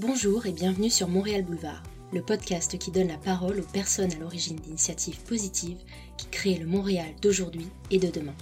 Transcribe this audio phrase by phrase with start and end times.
[0.00, 1.82] Bonjour et bienvenue sur Montréal Boulevard,
[2.12, 5.80] le podcast qui donne la parole aux personnes à l'origine d'initiatives positives
[6.16, 8.36] qui créent le Montréal d'aujourd'hui et de demain.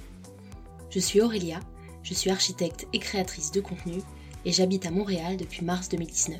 [0.90, 1.61] Je suis Aurélia,
[2.03, 4.03] je suis architecte et créatrice de contenu
[4.45, 6.38] et j'habite à Montréal depuis mars 2019.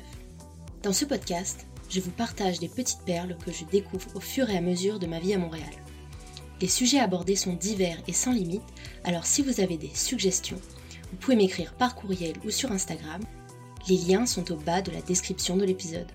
[0.83, 4.57] Dans ce podcast, je vous partage des petites perles que je découvre au fur et
[4.57, 5.73] à mesure de ma vie à Montréal.
[6.61, 8.61] Les sujets abordés sont divers et sans limite,
[9.03, 10.61] alors si vous avez des suggestions,
[11.09, 13.21] vous pouvez m'écrire par courriel ou sur Instagram.
[13.89, 16.11] Les liens sont au bas de la description de l'épisode.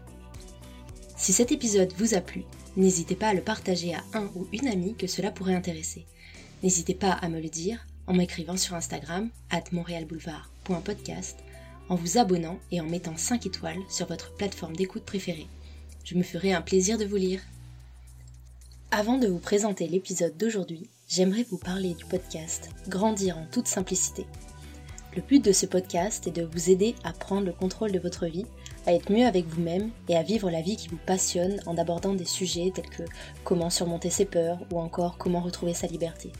[1.16, 2.44] Si cet épisode vous a plu,
[2.76, 6.04] n'hésitez pas à le partager à un ou une amie que cela pourrait intéresser.
[6.62, 11.38] N'hésitez pas à me le dire en m'écrivant sur Instagram, at montrealboulevard.podcast,
[11.88, 15.46] en vous abonnant et en mettant 5 étoiles sur votre plateforme d'écoute préférée.
[16.04, 17.40] Je me ferai un plaisir de vous lire.
[18.90, 24.26] Avant de vous présenter l'épisode d'aujourd'hui, j'aimerais vous parler du podcast Grandir en toute simplicité.
[25.14, 28.24] Le but de ce podcast est de vous aider à prendre le contrôle de votre
[28.24, 28.46] vie,
[28.86, 32.14] à être mieux avec vous-même et à vivre la vie qui vous passionne en abordant
[32.14, 33.02] des sujets tels que
[33.44, 36.32] comment surmonter ses peurs ou encore comment retrouver sa liberté.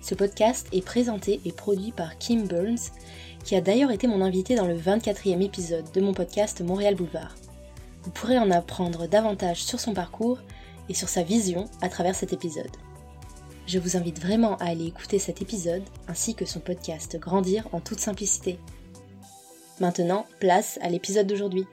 [0.00, 2.92] Ce podcast est présenté et produit par Kim Burns,
[3.44, 7.34] qui a d'ailleurs été mon invité dans le 24e épisode de mon podcast Montréal Boulevard.
[8.04, 10.38] Vous pourrez en apprendre davantage sur son parcours
[10.88, 12.70] et sur sa vision à travers cet épisode.
[13.66, 17.80] Je vous invite vraiment à aller écouter cet épisode ainsi que son podcast Grandir en
[17.80, 18.58] toute simplicité.
[19.80, 21.64] Maintenant, place à l'épisode d'aujourd'hui.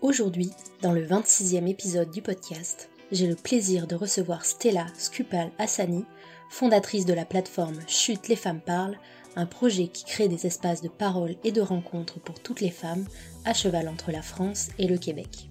[0.00, 6.06] Aujourd'hui, dans le 26e épisode du podcast, j'ai le plaisir de recevoir Stella Skupal Hassani,
[6.48, 8.98] fondatrice de la plateforme Chute les femmes parlent,
[9.36, 13.04] un projet qui crée des espaces de parole et de rencontres pour toutes les femmes
[13.44, 15.50] à cheval entre la France et le Québec.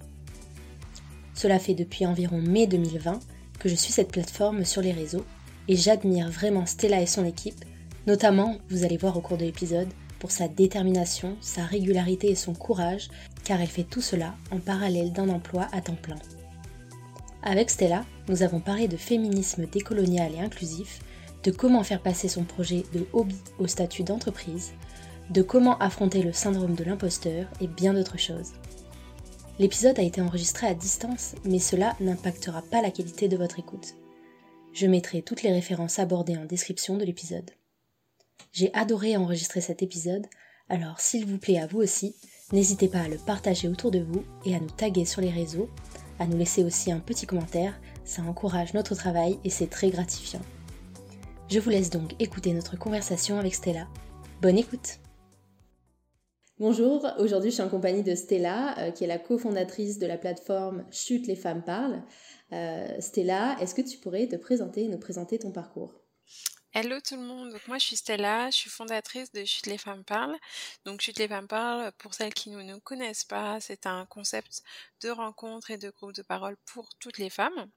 [1.36, 3.20] Cela fait depuis environ mai 2020
[3.60, 5.26] que je suis cette plateforme sur les réseaux
[5.68, 7.64] et j'admire vraiment Stella et son équipe,
[8.08, 12.54] notamment, vous allez voir au cours de l'épisode, pour sa détermination, sa régularité et son
[12.54, 13.10] courage,
[13.44, 16.18] car elle fait tout cela en parallèle d'un emploi à temps plein.
[17.42, 21.00] Avec Stella, nous avons parlé de féminisme décolonial et inclusif,
[21.44, 24.74] de comment faire passer son projet de hobby au statut d'entreprise,
[25.30, 28.52] de comment affronter le syndrome de l'imposteur et bien d'autres choses.
[29.60, 33.96] L'épisode a été enregistré à distance, mais cela n'impactera pas la qualité de votre écoute.
[34.72, 37.52] Je mettrai toutes les références abordées en description de l'épisode.
[38.54, 40.26] J'ai adoré enregistrer cet épisode,
[40.70, 42.16] alors s'il vous plaît à vous aussi,
[42.54, 45.70] n'hésitez pas à le partager autour de vous et à nous taguer sur les réseaux,
[46.20, 50.42] à nous laisser aussi un petit commentaire, ça encourage notre travail et c'est très gratifiant.
[51.50, 53.88] Je vous laisse donc écouter notre conversation avec Stella.
[54.42, 55.00] Bonne écoute
[56.60, 60.18] Bonjour, aujourd'hui je suis en compagnie de Stella, euh, qui est la cofondatrice de la
[60.18, 62.04] plateforme Chute les femmes parlent.
[62.52, 66.02] Euh, Stella, est-ce que tu pourrais te présenter et nous présenter ton parcours?
[66.72, 69.80] Hello tout le monde, donc moi je suis Stella, je suis fondatrice de Chute les
[69.80, 70.38] femmes parlent.
[70.86, 74.62] Donc Chute les femmes parlent, pour celles qui ne nous connaissent pas, c'est un concept
[75.02, 77.72] de rencontre et de groupe de parole pour toutes les femmes.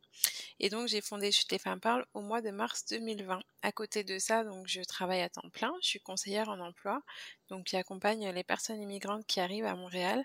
[0.61, 3.41] Et donc j'ai fondé Chute les femmes parlent au mois de mars 2020.
[3.63, 7.03] À côté de ça, donc je travaille à temps plein, je suis conseillère en emploi,
[7.49, 10.23] donc qui accompagne les personnes immigrantes qui arrivent à Montréal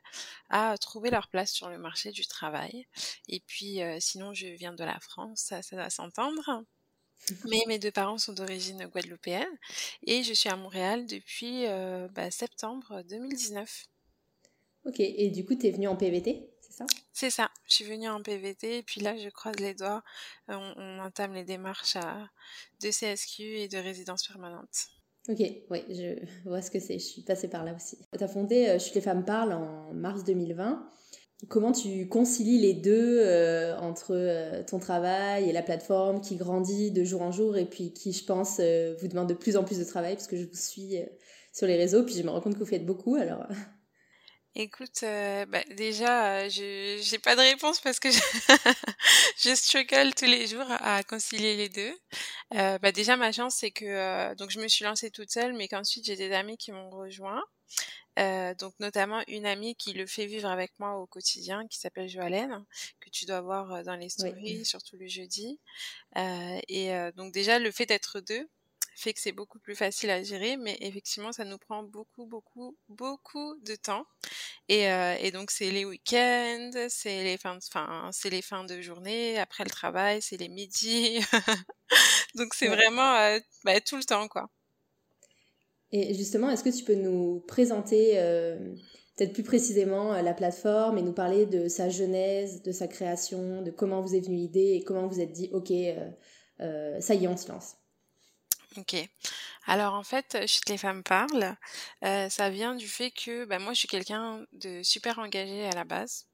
[0.50, 2.86] à trouver leur place sur le marché du travail.
[3.30, 6.66] Et puis euh, sinon je viens de la France, ça, ça doit s'entendre.
[7.50, 9.58] Mais mes deux parents sont d'origine guadeloupéenne
[10.06, 13.86] et je suis à Montréal depuis euh, bah, septembre 2019.
[14.86, 16.86] Ok, et du coup, tu es venue en PVT, c'est ça?
[17.12, 20.02] C'est ça, je suis venue en PVT et puis là, je croise les doigts,
[20.50, 21.98] euh, on, entame les démarches
[22.82, 24.88] de CSQ et de résidence permanente.
[25.28, 25.40] Ok,
[25.70, 27.98] oui, je vois ce que c'est, je suis passée par là aussi.
[28.18, 30.90] Tu as fondé euh, Chute les femmes parlent en mars 2020
[31.50, 36.90] Comment tu concilies les deux euh, entre euh, ton travail et la plateforme qui grandit
[36.90, 39.64] de jour en jour et puis qui, je pense, euh, vous demande de plus en
[39.64, 40.96] plus de travail parce que je vous suis
[41.54, 43.46] sur les réseaux puis je me rends compte que vous faites beaucoup alors.
[44.56, 48.20] Écoute, bah, déjà, je n'ai pas de réponse parce que je,
[49.38, 51.94] je, struggle tous les jours à concilier les deux.
[52.50, 56.06] bah, déjà, ma chance, c'est que donc je me suis lancée toute seule, mais qu'ensuite
[56.06, 57.44] j'ai des amis qui m'ont rejoint.
[58.18, 62.10] Euh, donc notamment une amie qui le fait vivre avec moi au quotidien, qui s'appelle
[62.10, 62.66] Joalène,
[63.00, 65.60] que tu dois voir euh, dans les stories, surtout le jeudi.
[66.18, 68.50] Euh, et donc déjà le fait d'être deux
[68.96, 72.76] fait que c'est beaucoup plus facile à gérer, mais effectivement ça nous prend beaucoup, beaucoup,
[72.90, 74.08] beaucoup de temps.
[74.70, 77.62] Et, et donc c'est les week-ends, c'est les fins, de,
[78.12, 81.20] c'est les fins de journée, après le travail, c'est les midis.
[82.36, 84.50] donc c'est vraiment bah, tout le temps quoi.
[85.92, 88.76] Et justement, est-ce que tu peux nous présenter euh,
[89.16, 93.62] peut-être plus précisément euh, la plateforme et nous parler de sa genèse, de sa création,
[93.62, 97.24] de comment vous est venue l'idée et comment vous êtes dit, ok, euh, ça y
[97.24, 97.76] est, on se lance.
[98.78, 98.96] Ok.
[99.66, 101.56] Alors en fait, Chute les femmes parlent,
[102.04, 105.72] heu, ça vient du fait que, bah, moi je suis quelqu'un de super engagé à
[105.72, 106.28] la base.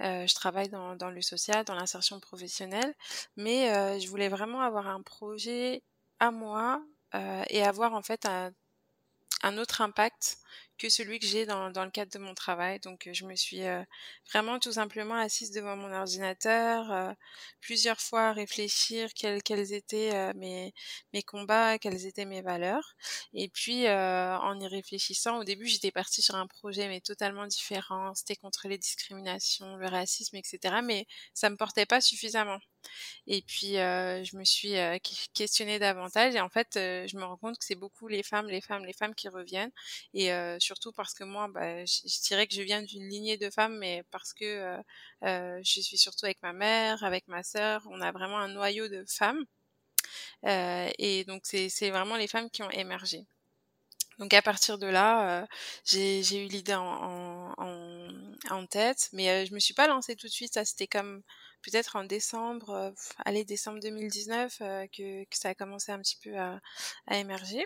[0.00, 2.92] Je travaille dans le social, dans l'insertion professionnelle,
[3.36, 5.84] mais je voulais vraiment avoir un projet
[6.18, 6.82] à moi,
[7.50, 8.52] et avoir en fait un
[9.42, 10.38] un autre impact
[10.78, 12.80] que celui que j'ai dans dans le cadre de mon travail.
[12.80, 13.84] Donc, heu, je me suis, heu,
[14.32, 17.14] vraiment tout simplement assise devant mon ordinateur, heu,
[17.60, 20.72] plusieurs fois à réfléchir quels quels étaient, heu, mes
[21.12, 22.94] mes combats, quelles étaient mes valeurs
[23.34, 27.46] et puis, heu, en y réfléchissant, au début, j'étais partie sur un projet mais totalement
[27.46, 28.14] différent.
[28.14, 32.58] C'était contre les discriminations, le racisme et cetera, mais ça me portait pas suffisamment
[33.26, 34.72] et puis, heu, je me suis,
[35.02, 38.22] ques questionnée davantage et en fait, heu, je me rends compte que c'est beaucoup les
[38.22, 39.72] femmes, les femmes, les femmes qui reviennent
[40.14, 43.50] et heu, surtout parce que moi, bah, je dirais que je viens d'une lignée de
[43.50, 44.44] femmes, mais parce que,
[44.78, 44.82] heu
[45.24, 48.88] heu, je suis surtout avec ma mère, avec ma sœur, on a vraiment un noyau
[48.88, 49.44] de femmes,
[50.46, 53.26] heu et donc c'est vraiment les femmes qui ont émergé.
[54.18, 55.46] Donc à partir de là,
[55.84, 60.54] j'ai eu l'idée en tête, mais heu, je me suis pas lancée tout de suite.
[60.54, 61.22] Ça, c'était comme
[61.62, 62.94] peut-être en décembre, heu,
[63.24, 66.60] allez décembre 2019, heu, que ça a commencé un petit peu à
[67.10, 67.64] émerger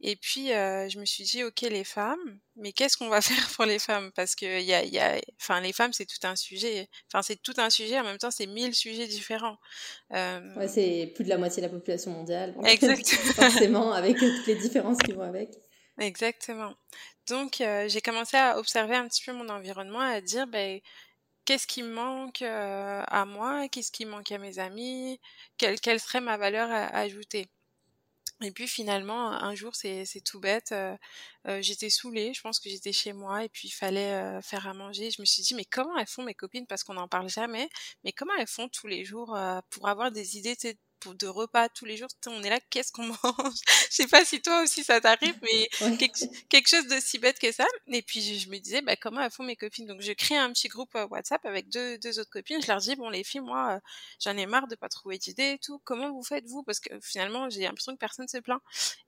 [0.00, 3.48] et puis, heu, je me suis dit: «OK, les femmes, mais qu'est-ce qu'on va faire
[3.54, 6.36] pour les femmes?» parce qu'il y a y a enfin les femmes, c'est tout un
[6.36, 6.88] sujet.
[7.12, 9.58] Enfin, c'est tout un sujet, en même temps, c'est 1000 sujets différents.
[10.56, 13.10] Ouais, Hem c'est plus de la moitié de la population mondiale, donc Exact.
[13.34, 15.50] forcément avec, toutes les différences qui vont avec.
[15.98, 16.74] Exactement.
[17.28, 20.82] Donc heu, j'ai commencé à observer un petit peu mon environnement, à dire: «Beh,
[21.46, 23.68] qu'est-ce qui me manque, à moi?
[23.68, 25.20] Qu'est-ce qui manque à mes amis?
[25.58, 27.48] Quelle quelle serait ma valeur a ajoutée?»
[28.42, 30.96] Et puis finalement, un jour, c'est tout bête, heu
[31.48, 34.66] heu, j'étais saoulée, je pense que j'étais chez moi et puis il fallait, heu, faire
[34.66, 35.10] à manger.
[35.10, 37.68] Je me suis dit: «Mais comment elles font mes copines?» parce qu'on n'en parle jamais,
[38.04, 39.36] mais comment elles font tous les jours,
[39.70, 40.56] pour avoir des idées,
[41.12, 42.08] de repas tous les jours?
[42.26, 43.54] On est là, qu'est-ce qu'on mange?
[43.90, 45.98] Je sais pas si toi aussi ça t'arrive, mais Ouais.
[45.98, 46.16] quelque
[46.48, 49.30] quelque chose d'aussi bête que ça et puis je je me disais: «Bah, comment elles
[49.30, 52.30] font mes copines?» donc je crée un petit groupe, heu, WhatsApp avec 2- 2 autres
[52.30, 52.62] copines.
[52.62, 53.80] Je leur dis: «Bon les filles, moi, heu,
[54.22, 55.80] j'en ai marre de pas trouver d'idées et tout.
[55.84, 58.60] Comment vous faites vous?» parce que finalement, j'ai l'impression que personne se plaint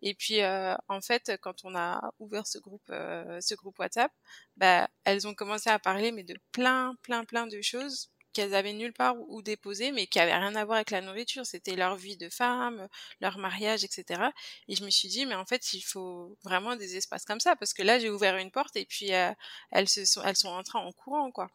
[0.02, 4.12] et puis, heu, en fait, quand on a ouvert ce groupe, ce groupe WhatsApp,
[4.56, 8.72] bah, elles ont commencé à parler, mais de plein, plein, plein de choses qu'elles avaient
[8.72, 11.46] nulle part où déposer, mais qui avaient rien à voir avec la nourriture.
[11.46, 12.88] C'était leur vie de femme,
[13.20, 14.32] leur mariage et cetera
[14.68, 17.56] et je me suis dit: «Mais en fait, il faut vraiment des espaces comme ça»
[17.56, 19.32] parce que là, j'ai ouvert une porte et puis, heu,
[19.72, 21.48] elles se sont elles sont rentrées en courant, quoi.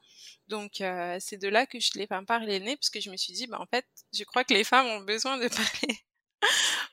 [0.48, 3.10] Donc heu, c'est de là que Chute les femmes parlent est né parce que je
[3.12, 6.00] me suis dit: «Bah, en fait, je crois que les femmes ont besoin de parler,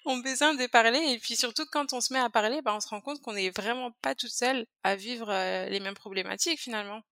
[0.05, 2.81] ont besoin de parler» et puis surtout quand on se met à parler, bah, on
[2.81, 6.61] se rend compte qu'on est vraiment pas toutes seules à vivre, heu, les mêmes problématiques,
[6.61, 7.03] finalement.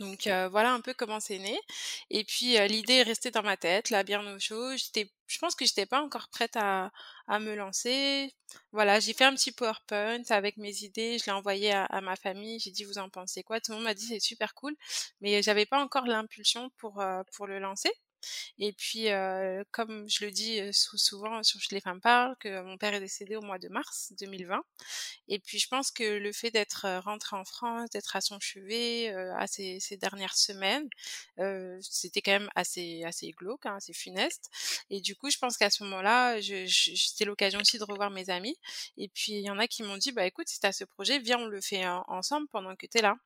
[0.00, 1.58] Donc heu, voilà un peu comment c'est né
[2.10, 4.76] et puis, heu, l'idée est restée dans ma tête là bien au chaud.
[4.76, 6.90] J'étais je pense que j'étais pas encore prête à
[7.26, 8.32] à me lancer.
[8.72, 12.14] Voilà, j'ai fait un petit PowerPoint avec mes idées, je l'ai envoyé à à ma
[12.16, 14.74] famille, j'ai dit: «Vous en pensez quoi?» tout le monde m'a dit: «C'est super cool»,
[15.20, 17.90] mais j'avais pas encore l'impulsion pour, heu, pour le lancer
[18.58, 22.76] et puis, heu, comme je le dis, sou souvent sur les femmes parlent, que mon
[22.78, 24.62] père est décédé au mois de mars 2020
[25.28, 28.40] et puis je pense que le fait d'être, heu, rentrée en France, d'être à son
[28.40, 30.88] chevet, à ces dernières semaines,
[31.82, 34.50] c'était quand même assez assez glauque, hein, assez funeste.
[34.90, 38.56] Et du coup, je pense qu'à ce moment-là, c'était l'occasion aussi de revoir mes amis.
[38.96, 40.84] Et puis il y en a qui m'ont dit: «Bah, écoute, si tu as ce
[40.84, 43.16] projet, viens, on le fait en ensemble pendant que tu es là».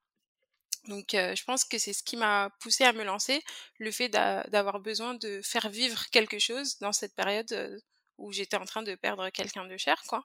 [0.88, 3.42] Donc heu, je pense que c'est ce qui m'a poussée à me lancer,
[3.78, 7.80] le fait d'a d'avoir besoin de faire vivre quelque chose dans cette période,
[8.18, 10.24] où j'étais en train de perdre quelqu'un de cher, quoi.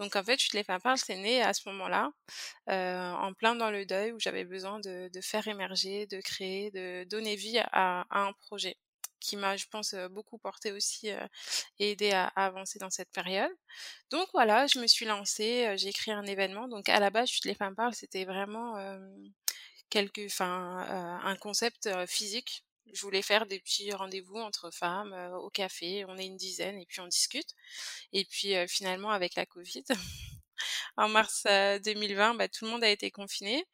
[0.00, 2.10] Donc en fait, Chute les femmes parlent, c'est né à ce moment-là,
[2.70, 6.70] heu, en plein dans le deuil où j'avais besoin de de faire émerger, de créer,
[6.72, 8.76] de donner vie à à un projet
[9.20, 11.18] qui m'a, je pense, beaucoup portée aussi, heu
[11.80, 13.52] et aidé à à avancer dans cette période.
[14.10, 16.68] Donc voilà, je me suis lancée, j'ai créé un événement.
[16.68, 18.76] Donc à la base, Chute les femmes parlent, c'était vraiment,
[19.90, 22.64] quelque enfin, heu, un concept, heu, physique.
[22.92, 26.04] Je voulais faire des petits rendez-vous entre femmes, heu, au café.
[26.08, 27.50] On est une dizaine et puis on discute
[28.12, 29.84] et puis, finalement avec la covid,
[30.98, 33.64] en mars, heu, 2020, bah, tout le monde a été confiné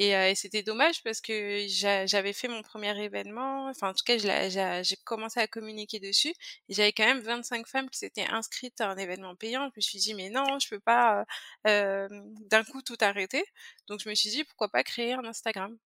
[0.00, 3.94] et heu et c'était dommage parce que j'a j'avais fait mon 1er événement, enfin en
[3.94, 6.34] tout cas j'ai commencé à communiquer dessus
[6.70, 9.66] j'avais quand même 25 femmes qui s'étaient inscrites à un événement payant.
[9.74, 11.22] Je me suis dit: «Mais non, je peux pas,
[11.66, 13.44] heu, hem, d'un coup tout arrêter».
[13.88, 15.76] Donc je me suis dit: «Pourquoi pas créer un Instagram?»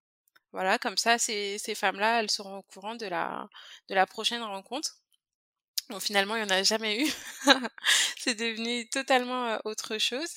[0.53, 4.97] voilà, comme ça ces femmes-là, elles seront au courant de la prochaine rencontre.
[5.91, 7.13] Bon finalement, il y en a jamais eu.
[8.19, 10.31] C'est devenu totalement, autre chose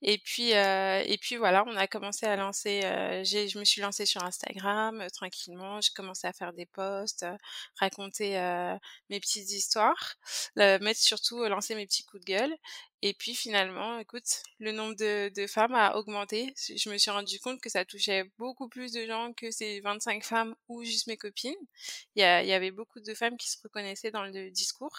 [0.00, 2.82] et puis, heu et puis voilà, on a commencé à lancer,
[3.24, 5.80] j'ai je me suis lancée sur Instagram, tranquillement.
[5.80, 7.26] J'ai commencé à faire des posts,
[7.80, 8.34] raconter,
[9.10, 10.14] mes petites histoires,
[10.56, 12.56] mettre surtout lancer mes petits coups de gueule
[13.04, 16.54] Et puis finalement, écoute, le nombre de, femmes a augmenté.
[16.56, 20.22] Je me suis rendu compte que ça touchait beaucoup plus de gens que ces 25
[20.22, 21.54] femmes ou juste mes copines.
[22.14, 24.96] Il y, avait beaucoup de femmes qui se reconnaissaient dans le discours.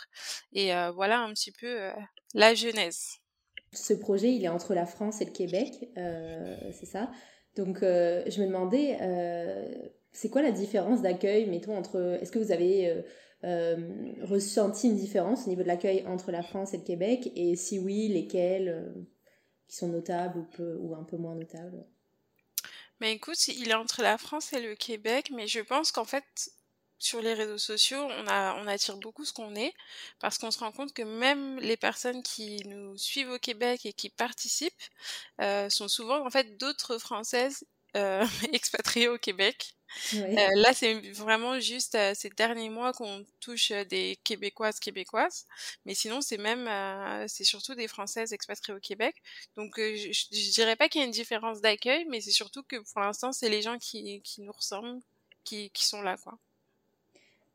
[0.51, 1.93] Et euh, voilà un petit peu euh,
[2.33, 3.19] la genèse.
[3.71, 7.09] Ce projet, il est entre la France et le Québec, euh, c'est ça.
[7.55, 8.97] Donc je me demandais,
[10.11, 12.17] c'est quoi la différence d'accueil, mettons, entre...
[12.21, 13.03] Est-ce que vous avez
[13.43, 17.31] ressenti une différence au niveau de l'accueil entre la France et le Québec?
[17.35, 18.93] Et si oui, lesquels euh,
[19.67, 21.85] qui sont notables ou, peu, ou un peu moins notables?
[22.99, 26.51] Mais écoute, il est entre la France et le Québec, mais je pense qu'en fait,
[26.99, 29.73] sur les réseaux sociaux, on, a, on attire beaucoup ce qu'on est,
[30.19, 33.91] parce qu'on se rend compte que même les personnes qui nous suivent au Québec et
[33.91, 34.73] qui participent
[35.41, 39.75] euh, sont souvent en fait d'autres Françaises euh, expatriées au Québec.
[40.15, 45.45] Euh, là, c'est vraiment juste euh, ces derniers mois qu'on touche euh, des Québécoises québécoises,
[45.85, 46.67] mais sinon c'est même
[47.27, 49.15] c'est surtout des Françaises expatriées au Québec.
[49.55, 52.77] Donc je, je, dirais pas qu'il y a une différence d'accueil, mais c'est surtout que
[52.77, 55.01] pour l'instant c'est les gens qui, qui nous ressemblent
[55.43, 56.37] qui, qui sont là quoi.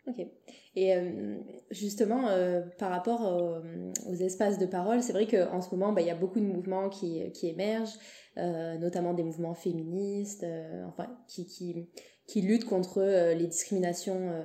[0.09, 0.27] Ok.
[0.75, 0.95] Et
[1.71, 2.29] justement,
[2.79, 3.61] par rapport
[4.07, 6.45] aux, espaces de parole, c'est vrai qu'en ce moment, bah, il y a beaucoup de
[6.45, 7.99] mouvements qui, qui émergent,
[8.37, 10.47] notamment des mouvements féministes,
[10.87, 11.89] enfin, qui, qui,
[12.29, 14.45] qui lutte contre euh, les discriminations, euh,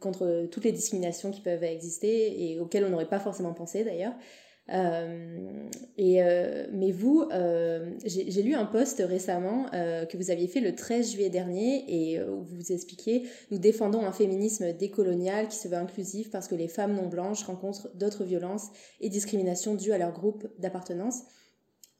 [0.00, 4.14] contre toutes les discriminations qui peuvent exister et auxquelles on n'aurait pas forcément pensé d'ailleurs.
[4.68, 6.20] Euh, et
[6.72, 7.24] mais vous,
[8.04, 12.42] j'ai lu un post récemment que vous aviez fait le 13 juillet dernier et où
[12.42, 16.94] vous expliquiez nous défendons un féminisme décolonial qui se veut inclusif parce que les femmes
[16.94, 18.68] non blanches rencontrent d'autres violences
[19.00, 21.22] et discriminations dues à leur groupe d'appartenance.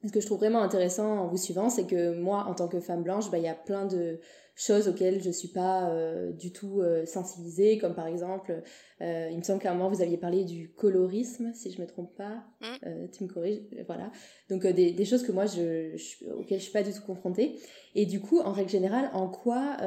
[0.07, 2.81] Ce que je trouve vraiment intéressant en vous suivant, c'est que moi, en tant que
[2.81, 4.19] femme blanche, bah, il y a plein de,
[4.61, 8.63] choses auxquelles je ne suis pas euh, du tout euh, sensibilisée, comme par exemple,
[9.01, 11.83] euh, il me semble qu'à un moment vous aviez parlé du colorisme, si je ne
[11.83, 13.09] me trompe pas, mmh.
[13.13, 14.13] tu me corriges, voilà.
[14.51, 15.95] Donc des, des, choses que moi, je,
[16.33, 17.59] auxquelles je ne suis pas du tout confrontée.
[17.95, 19.79] Et du coup, en règle générale, en quoi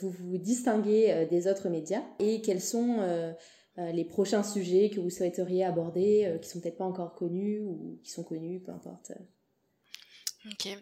[0.00, 2.02] vous vous distinguez des autres médias?
[2.18, 2.98] Et quels sont
[3.76, 8.10] les prochains sujets que vous souhaiteriez aborder, qui sont peut-être pas encore connus ou qui
[8.10, 9.12] sont connus, peu importe?
[10.50, 10.76] Ok.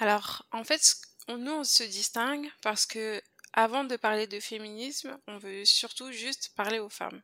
[0.00, 0.80] Alors, en fait,
[1.28, 6.52] nous, on se distingue parce que avant de parler de féminisme, on veut surtout juste
[6.56, 7.22] parler aux femmes.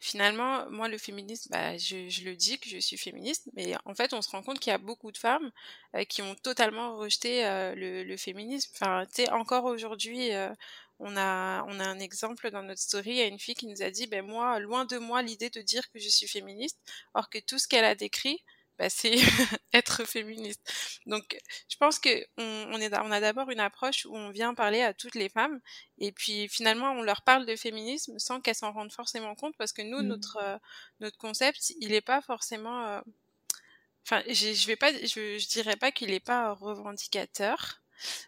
[0.00, 4.12] Finalement, moi, le féminisme, bah, je, le dis que je suis féministe, mais en fait,
[4.12, 5.50] on se rend compte qu'il y a beaucoup de femmes
[5.96, 8.70] euh, qui ont totalement rejeté euh, le, féminisme.
[8.74, 10.50] Enfin, tu encore aujourd'hui, euh,
[10.98, 13.66] on a, on a un exemple dans notre story, il y a une fille qui
[13.66, 16.78] nous a dit, ben moi, loin de moi l'idée de dire que je suis féministe,
[17.14, 18.42] or que tout ce qu'elle a décrit,
[18.78, 19.16] bah, c'est
[19.72, 20.60] être féministe.
[21.06, 21.38] Donc,
[21.68, 24.94] je pense que on, est, on a d'abord une approche où on vient parler à
[24.94, 25.60] toutes les femmes,
[25.98, 29.72] et puis finalement on leur parle de féminisme sans qu'elles s'en rendent forcément compte, parce
[29.72, 30.06] que nous, mmh.
[30.06, 30.58] notre euh,
[31.00, 33.00] notre concept, il n'est pas forcément, euh,
[34.06, 37.82] enfin, je vais pas, je, je dirais pas qu'il n'est pas revendicateur,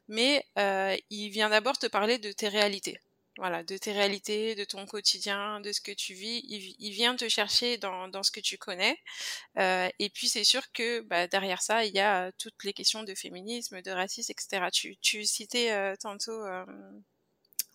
[0.08, 2.98] mais euh, il vient d'abord te parler de tes réalités
[3.38, 6.42] voilà, de tes réalités, de ton quotidien, de ce que tu vis.
[6.48, 8.98] Il, vient te chercher dans, dans ce que tu connais.
[9.58, 13.02] Euh, et puis c'est sûr que bah, derrière ça, il y a toutes les questions
[13.02, 14.70] de féminisme, de racisme, etc.
[14.72, 16.64] Tu, tu citais euh, tantôt euh,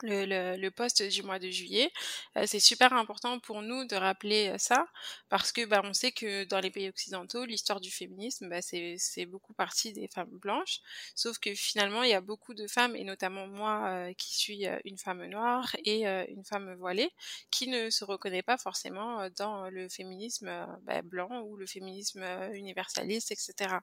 [0.03, 1.91] le, le, le, poste du mois de juillet.
[2.37, 4.87] Euh, c'est super important pour nous de rappeler euh, ça
[5.29, 9.25] parce que bah, on sait que dans les pays occidentaux, l'histoire du féminisme, bah, c'est
[9.25, 10.79] beaucoup partie des femmes blanches.
[11.15, 14.65] Sauf que finalement, il y a beaucoup de femmes, et notamment moi euh, qui suis
[14.85, 17.09] une femme noire et une femme voilée,
[17.51, 20.49] qui ne se reconnaît pas forcément dans le féminisme
[20.83, 23.75] bah, blanc ou le féminisme universaliste, etc.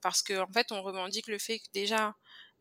[0.00, 2.12] parce qu'en en fait, on revendique le fait que déjà, euh,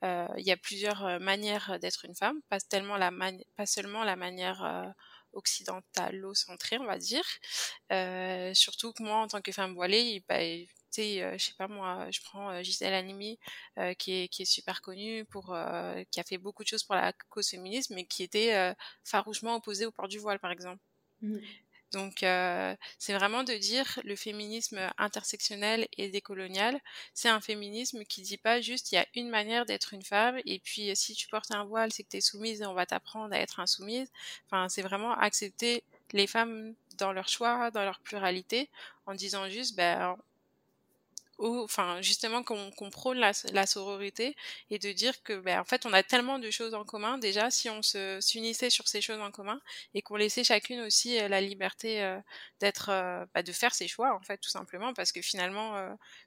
[0.04, 3.12] il y a plusieurs euh, manières d'être une femme, pas, tellement la
[3.56, 4.90] pas seulement la manière euh,
[5.34, 7.26] occidentalo-centrée, on va dire.
[7.92, 11.54] Euh, surtout que moi, en tant que femme voilée, bah, tu sais, euh, je sais
[11.58, 13.40] pas moi, je prends Gisèle Halimi,
[13.78, 15.56] euh, qui, est, qui est super connue pour,
[16.12, 19.86] qui a fait beaucoup de choses pour la cause féministe, mais qui était farouchement opposée
[19.86, 20.82] au port du voile, par exemple.
[21.22, 21.38] Mmh.
[21.92, 26.80] Donc euh, c'est vraiment de dire le féminisme intersectionnel et décolonial,
[27.14, 30.40] c'est un féminisme qui dit pas juste il y a une manière d'être une femme
[30.46, 32.86] et puis si tu portes un voile c'est que tu es soumise et on va
[32.86, 34.10] t'apprendre à être insoumise.
[34.46, 38.70] Enfin c'est vraiment accepter les femmes dans leur choix, dans leur pluralité
[39.06, 40.18] en disant juste ben
[41.40, 44.36] enfin justement qu'on prône la, la, sororité
[44.70, 47.18] et de dire que ben, en fait on a tellement de choses en commun.
[47.18, 49.60] Déjà si on se s'unissait sur ces choses en commun
[49.94, 52.20] et qu'on laissait chacune aussi euh, la liberté euh,
[52.60, 54.94] d'être euh, bah, de faire ses choix en fait tout simplement.
[54.94, 55.70] Parce que finalement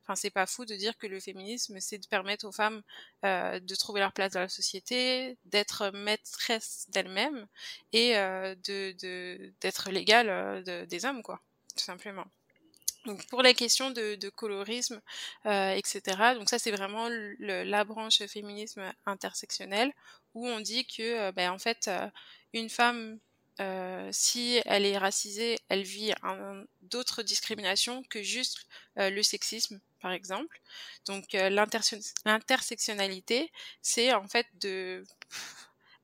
[0.02, 2.82] enfin c'est pas fou de dire que le féminisme c'est de permettre aux femmes
[3.22, 7.46] de trouver leur place dans la société d'être maîtresse d'elles-mêmes
[7.92, 11.40] et de d'être légale des hommes quoi
[11.76, 12.26] tout simplement
[13.06, 15.00] Donc pour les questions de, colorisme,
[15.46, 16.34] euh, etc.
[16.36, 19.92] Donc ça c'est vraiment la branche féminisme intersectionnel
[20.34, 22.08] où on dit que euh, ben, en fait euh,
[22.52, 23.18] une femme
[24.10, 26.12] si elle est racisée, elle vit
[26.80, 28.66] d'autres discriminations que juste
[28.96, 30.60] le sexisme par exemple.
[31.06, 35.04] Donc l'intersectionnalité, c'est en fait de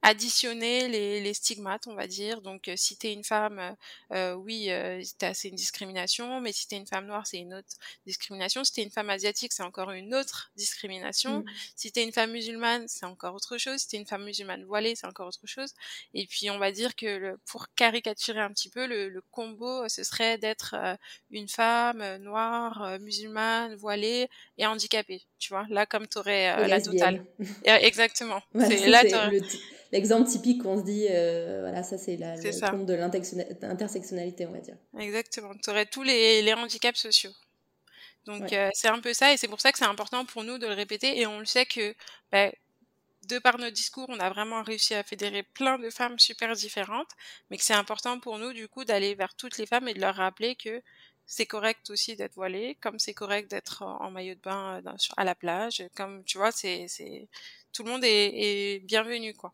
[0.02, 2.40] additionner les, les, stigmates, on va dire.
[2.40, 3.73] Donc, euh, si tu es une femme, euh,
[4.12, 5.02] euh oui, euh,
[5.35, 7.69] c'est une discrimination, mais si tu es une femme noire, c'est une autre
[8.07, 8.62] discrimination.
[8.64, 11.40] Si tu es une femme asiatique, c'est encore une autre discrimination.
[11.40, 11.45] Mmh.
[11.75, 13.81] Si tu es une femme musulmane, c'est encore autre chose.
[13.81, 15.75] Si tu es une femme musulmane voilée, c'est encore autre chose.
[16.14, 19.88] Et puis, on va dire que le, pour caricaturer un petit peu, le, le combo,
[19.88, 20.76] ce serait d'être
[21.31, 24.28] une femme noire, musulmane, voilée
[24.59, 25.23] et handicapée.
[25.38, 27.25] Tu vois, là, comme tu aurais la totale.
[27.64, 28.42] Exactement.
[28.54, 29.02] c'est là,
[29.92, 34.52] l'exemple typique qu'on se dit, euh, voilà, ça c'est la, le compte de l'intersectionnalité, on
[34.52, 34.76] va dire.
[34.99, 35.52] Exactement.
[35.62, 37.33] Tu aurais tous les, les, handicaps sociaux.
[38.26, 40.59] Donc euh, c'est un peu ça, et c'est pour ça que c'est important pour nous
[40.59, 41.95] de le répéter, et on le sait que
[42.30, 42.50] bah,
[43.26, 47.11] de par notre discours, on a vraiment réussi à fédérer plein de femmes super différentes,
[47.50, 50.00] mais que c'est important pour nous du coup d'aller vers toutes les femmes et de
[50.00, 50.83] leur rappeler que
[51.28, 55.25] c'est correct aussi d'être voilée, comme c'est correct d'être en maillot de bain euh, à
[55.25, 57.28] la plage, comme tu vois, c'est, c'est
[57.73, 59.52] tout le monde est, est bienvenu quoi.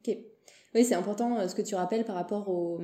[0.00, 0.16] Ok.
[0.74, 2.80] Oui, c'est important euh, ce que tu rappelles par rapport au,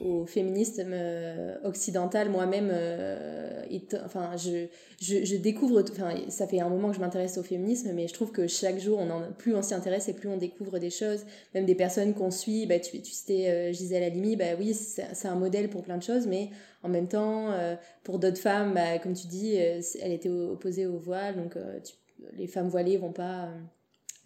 [0.00, 2.28] au féminisme euh, occidental.
[2.30, 3.62] Moi-même, euh,
[4.04, 4.66] enfin, je,
[5.00, 8.14] je, je, découvre, enfin, ça fait un moment que je m'intéresse au féminisme, mais je
[8.14, 10.90] trouve que chaque jour, on en, plus on s'y intéresse et plus on découvre des
[10.90, 12.66] choses, même des personnes qu'on suit.
[12.66, 16.26] Bah, tu, tu citais Gisèle Halimi, bah oui, c'est un modèle pour plein de choses,
[16.26, 16.50] mais
[16.82, 17.54] en même temps,
[18.02, 21.56] pour d'autres femmes, bah, comme tu dis, elle était opposée au voile, donc
[22.36, 23.48] les femmes voilées vont pas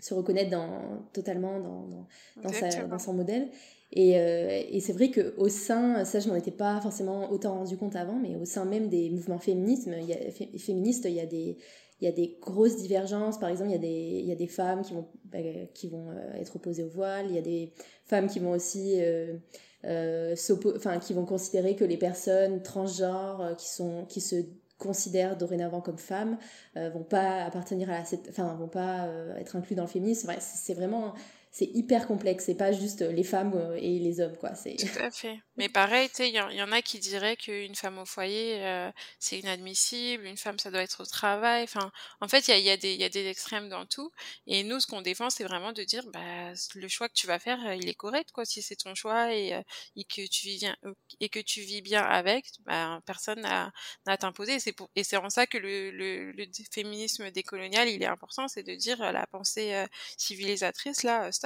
[0.01, 2.07] se reconnaître dans, totalement dans,
[2.43, 3.49] dans, sa, dans son modèle.
[3.93, 7.77] Et, euh, et c'est vrai qu'au sein, ça je m'en étais pas forcément autant rendu
[7.77, 11.57] compte avant, mais au sein même des mouvements y a, féministes, il y a des
[12.01, 13.39] il y a des grosses divergences.
[13.39, 15.39] Par exemple, il y a des, il y a des femmes qui vont, bah,
[15.75, 17.27] qui vont euh, être opposées au voile.
[17.29, 17.73] Il y a des
[18.05, 19.37] femmes qui vont aussi euh,
[19.85, 20.35] euh
[20.77, 24.37] enfin, qui vont considérer que les personnes transgenres qui, sont, qui se
[24.79, 26.37] considèrent dorénavant comme femmes
[26.77, 31.15] euh, vont pas appartenir à enfin vont pas être inclus dans le féminisme c'est vraiment
[31.59, 32.45] c'est hyper complexe.
[32.45, 34.55] C'est pas juste les femmes euh, et les hommes, quoi.
[34.55, 34.77] C'est...
[34.77, 35.41] Tout à fait.
[35.57, 40.27] Mais pareil, il y, en a qui diraient qu'une femme au foyer, euh, c'est inadmissible,
[40.27, 41.63] une femme, ça doit être au travail.
[41.63, 41.91] Enfin,
[42.21, 44.11] en fait, il y a, y a, des extrêmes dans tout.
[44.47, 47.39] Et nous, ce qu'on défend, c'est vraiment de dire, bah, le choix que tu vas
[47.39, 48.45] faire, il est correct, quoi.
[48.45, 49.63] Si c'est ton choix et, euh,
[49.97, 50.77] et, que tu vis bien,
[51.21, 53.73] et que tu vis bien avec, bah, personne n'a,
[54.07, 54.57] n'a t'imposer.
[54.57, 58.07] Et c'est, pour, et c'est en ça que le, le, le, féminisme décolonial, il est
[58.07, 59.87] important, c'est de dire la pensée
[60.19, 61.46] civilisatrice, là, stop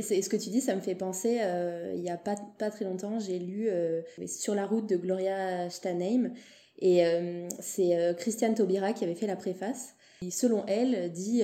[0.00, 2.36] c'est ce que tu dis, ça me fait penser, euh, il n'y a pas,
[2.70, 6.32] très longtemps, j'ai lu euh, Sur la route de Gloria Steinem,
[6.78, 9.94] et euh, c'est Christiane Taubira qui avait fait la préface.
[10.22, 11.42] Et selon elle, dit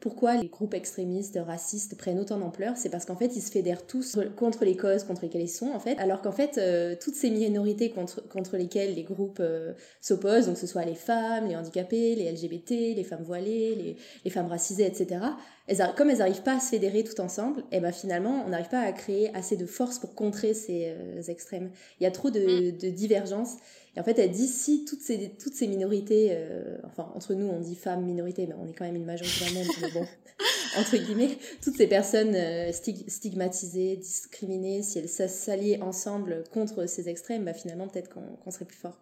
[0.00, 3.86] pourquoi les groupes extrémistes, racistes prennent autant d'ampleur C'est parce qu'en fait, ils se fédèrent
[3.86, 5.98] tous contre les causes contre lesquelles ils sont, en fait.
[5.98, 10.56] Alors qu'en fait, euh, toutes ces minorités contre, contre lesquelles les groupes euh, s'opposent, donc
[10.56, 14.48] que ce soit les femmes, les handicapés, les LGBT, les femmes voilées, les, les femmes
[14.48, 15.20] racisées, etc.,
[15.66, 18.50] elles, comme elles n'arrivent pas à se fédérer tout ensemble, et eh ben finalement, on
[18.50, 21.70] n'arrive pas à créer assez de force pour contrer ces euh, extrêmes.
[22.00, 22.78] Il y a trop de, mm.
[22.78, 23.56] de divergences.
[23.96, 27.46] Et en fait, elle dit si toutes ces, toutes ces minorités, euh, enfin, entre nous,
[27.46, 29.90] on dit femmes, minorités, mais on est quand même une majorité dans le monde, mais
[29.90, 30.06] bon,
[30.78, 37.44] entre guillemets, toutes ces personnes euh, stigmatisées, discriminées, si elles s'alliaient ensemble contre ces extrêmes,
[37.44, 38.98] bah, finalement, peut-être qu'on serait plus fort.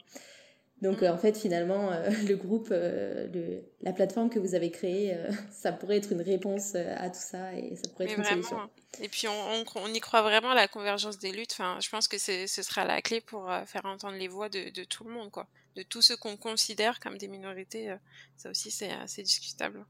[0.83, 4.71] Donc euh, en fait finalement euh, le groupe, euh, le, la plateforme que vous avez
[4.71, 5.17] créée,
[5.51, 8.59] ça pourrait être une réponse à tout ça et ça pourrait être une solution.
[9.01, 11.53] Et puis on, on, y croit vraiment à la convergence des luttes.
[11.53, 14.85] Enfin, je pense que ce sera la clé pour faire entendre les voix de, de,
[14.85, 15.49] tout le monde, quoi.
[15.75, 17.93] De tous ceux qu'on considère comme des minorités.
[18.37, 19.85] ça aussi c'est assez discutable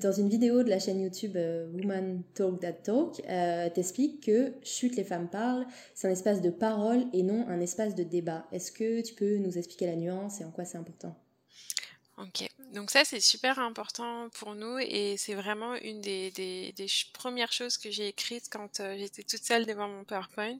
[0.00, 4.52] dans une vidéo de la chaîne YouTube euh, Woman Talk That Talk, euh, t'expliques que
[4.62, 8.46] Chute les femmes parlent, c'est un espace de parole et non un espace de débat.
[8.52, 11.14] Est-ce que tu peux nous expliquer la nuance et en quoi c'est important?
[12.18, 16.86] Ok, donc ça c'est super important pour nous et c'est vraiment une des, des, des,
[17.12, 20.56] premières choses que j'ai écrites quand euh, j'étais toute seule devant mon PowerPoint,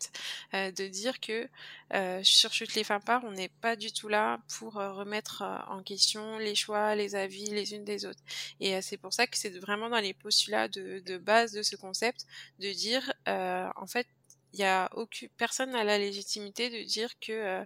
[0.53, 1.49] euh, de dire que
[1.95, 5.43] euh, sur Chute les femmes parlent, on n'est pas du tout là pour euh, remettre
[5.69, 8.23] en question les choix, les avis les unes des autres.
[8.61, 11.75] Et c'est pour ça que c'est vraiment dans les postulats de, de, base de ce
[11.77, 12.27] concept
[12.59, 14.07] de dire en fait
[14.53, 17.65] il y a aucune personne n'a la légitimité de dire que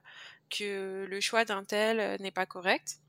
[0.48, 3.00] que le choix d'un tel n'est pas correct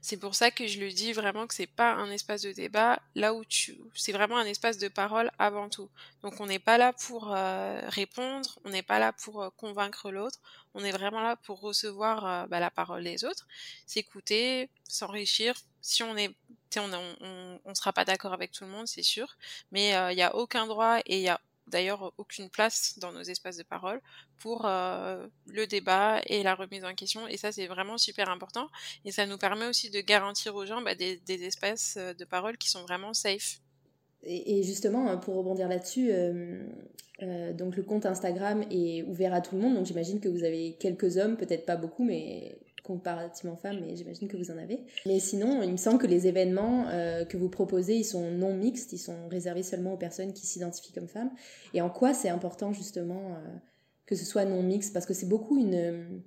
[0.00, 3.00] C'est pour ça que je le dis vraiment que c'est pas un espace de débat
[3.14, 5.88] là où tu c'est vraiment un espace de parole avant tout.
[6.22, 10.10] Donc on n'est pas là pour euh, répondre, on n'est pas là pour euh, convaincre
[10.10, 10.38] l'autre,
[10.74, 13.46] on est vraiment là pour recevoir euh, bah, la parole des autres,
[13.86, 15.54] s'écouter, s'enrichir.
[15.80, 16.34] Si on est
[16.78, 19.36] on, on, sera pas d'accord avec tout le monde, c'est sûr,
[19.72, 21.38] mais il n'y a aucun droit et il y a
[21.72, 24.00] d'ailleurs aucune place dans nos espaces de parole
[24.38, 27.26] pour euh, le débat et la remise en question.
[27.26, 28.68] Et ça, c'est vraiment super important.
[29.04, 32.56] Et ça nous permet aussi de garantir aux gens bah, des, espaces euh, de parole
[32.58, 33.60] qui sont vraiment safe.
[34.24, 39.56] Et, justement, hein, pour rebondir là-dessus, euh, donc le compte Instagram est ouvert à tout
[39.56, 39.74] le monde.
[39.74, 44.28] Donc j'imagine que vous avez quelques hommes, peut-être pas beaucoup, mais comparativement femmes, mais j'imagine
[44.28, 44.84] que vous en avez.
[45.06, 48.54] Mais sinon, il me semble que les événements euh, que vous proposez, ils sont non
[48.54, 51.30] mixtes, ils sont réservés seulement aux personnes qui s'identifient comme femmes.
[51.74, 53.56] Et en quoi c'est important justement euh,
[54.06, 54.92] que ce soit non mixte?
[54.92, 56.22] Parce que c'est beaucoup une...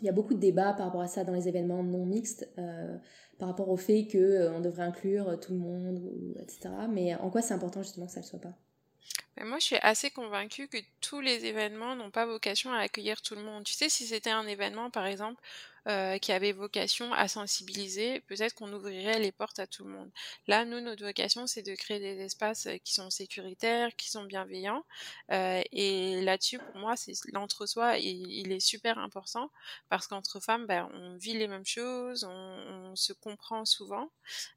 [0.00, 2.48] Il y a beaucoup de débats par rapport à ça dans les événements non mixtes,
[2.58, 2.96] euh,
[3.38, 6.02] par rapport au fait qu'on devrait inclure tout le monde,
[6.40, 6.70] etc.
[6.90, 8.58] Mais en quoi c'est important justement que ça ne le soit pas?
[9.40, 13.34] Moi, je suis assez convaincue que tous les événements n'ont pas vocation à accueillir tout
[13.34, 13.64] le monde.
[13.64, 15.40] Tu sais, si c'était un événement, par exemple,
[15.86, 20.10] euh, qui avait vocation à sensibiliser, peut-être qu'on ouvrirait les portes à tout le monde.
[20.46, 24.24] Là, nous, notre vocation, c'est de créer des espaces euh, qui sont sécuritaires, qui sont
[24.24, 24.84] bienveillants.
[25.30, 29.50] Euh, et là-dessus, pour moi, c'est l'entre-soi, il, il, est super important
[29.90, 34.10] parce qu'entre femmes, ben, on vit les mêmes choses, on, on se comprend souvent.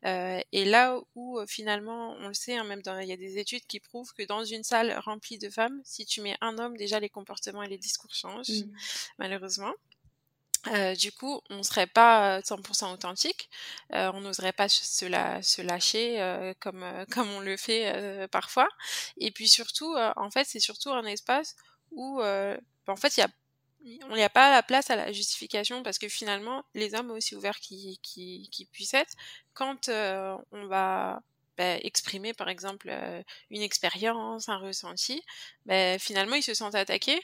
[0.06, 3.38] Euh, et là où finalement, on le sait, hein, même dans, il y a des
[3.38, 6.78] études qui prouvent que dans une salle remplie de femmes, si tu mets un homme,
[6.78, 8.72] déjà les comportements et les discours changent, mmh.
[9.18, 9.74] malheureusement.
[10.68, 13.50] Euh, du coup, on ne serait pas 100% authentique,
[13.94, 18.68] euh, on n'oserait pas se, se lâcher euh, comme, comme on le fait parfois.
[19.18, 21.56] Et puis surtout, en fait, c'est surtout un espace
[21.92, 23.30] où, en fait, il y a
[24.10, 27.36] on n'y a pas la place à la justification parce que finalement, les hommes aussi
[27.36, 29.14] ouverts qui, qui, qui puissent être,
[29.54, 31.22] quand on va
[31.58, 32.94] bah, exprimer par exemple
[33.50, 35.22] une expérience, un ressenti,
[35.66, 37.22] bah, finalement ils se sentent attaqués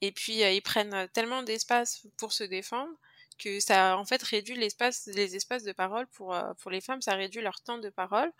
[0.00, 2.92] et puis ils prennent tellement d'espace pour se défendre
[3.38, 7.14] que ça en fait réduit l'espace les espaces de parole pour pour les femmes ça
[7.14, 8.32] réduit leur temps de parole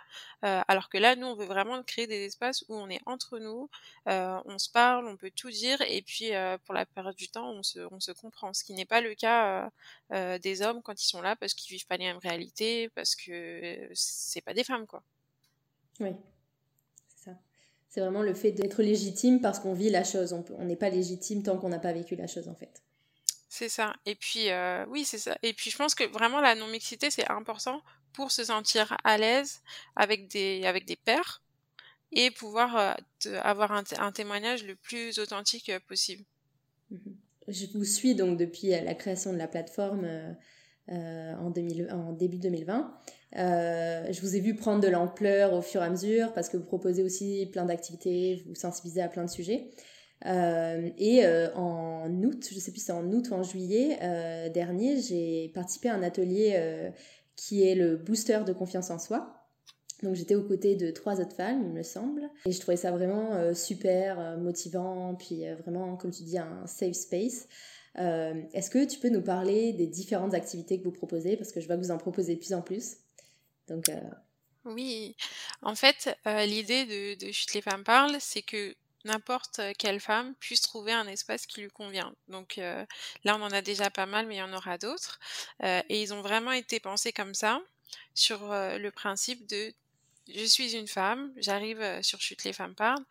[0.43, 3.71] alors que là nous on veut vraiment créer des espaces où on est entre nous
[4.07, 6.31] on se parle on peut tout dire et puis
[6.65, 9.15] pour la période du temps on se on se comprend ce qui n'est pas le
[9.15, 9.71] cas
[10.11, 13.89] des hommes quand ils sont là parce qu'ils vivent pas les mêmes réalités parce que
[13.95, 15.03] c'est pas des femmes quoi.
[16.01, 16.11] Oui
[17.89, 20.33] c'est vraiment le fait d'être légitime parce qu'on vit la chose.
[20.59, 22.83] On n'est pas légitime tant qu'on n'a pas vécu la chose, en fait.
[23.49, 23.97] C'est ça.
[24.05, 25.39] Et puis, euh, oui, c'est ça.
[25.43, 29.63] Et puis, je pense que vraiment, la non-mixité, c'est important pour se sentir à l'aise
[29.97, 31.43] avec des, avec des pairs
[32.13, 36.25] et pouvoir euh, avoir un, témoignage le plus authentique euh, possible.
[36.91, 37.17] Mhm.
[37.49, 40.37] Je vous suis donc depuis la création de la plateforme
[40.91, 42.93] en, 2000, en début 2020.
[43.37, 46.57] Euh, je vous ai vu prendre de l'ampleur au fur et à mesure parce que
[46.57, 49.71] vous proposez aussi plein d'activités, vous sensibilisez à plein de sujets.
[50.27, 53.99] Euh, et euh, en août, je sais plus si c'est en août ou en juillet
[54.53, 56.91] dernier, j'ai participé à un atelier
[57.37, 59.35] qui est le booster de confiance en soi.
[60.03, 62.93] Donc j'étais aux côtés de trois autres femmes, il me semble, et je trouvais ça
[62.93, 67.49] vraiment super motivant, puis vraiment, comme tu dis, un safe space.
[67.99, 71.37] Est-ce que tu peux nous parler des différentes activités que vous proposez?
[71.37, 72.97] Parce que je vois que vous en proposez de plus en plus.
[73.69, 74.01] Donc, euh,
[74.65, 75.17] Oui,
[75.63, 80.35] en fait, euh, l'idée de, de Chute les femmes parlent, c'est que n'importe quelle femme
[80.41, 82.13] puisse trouver un espace qui lui convient.
[82.29, 82.85] Donc euh,
[83.25, 85.19] là, on en a déjà pas mal, mais il y en aura d'autres.
[85.63, 87.61] et ils ont vraiment été pensés comme ça,
[88.15, 89.73] sur le principe de
[90.29, 93.05] je suis une femme, j'arrive sur Chute les femmes parlent.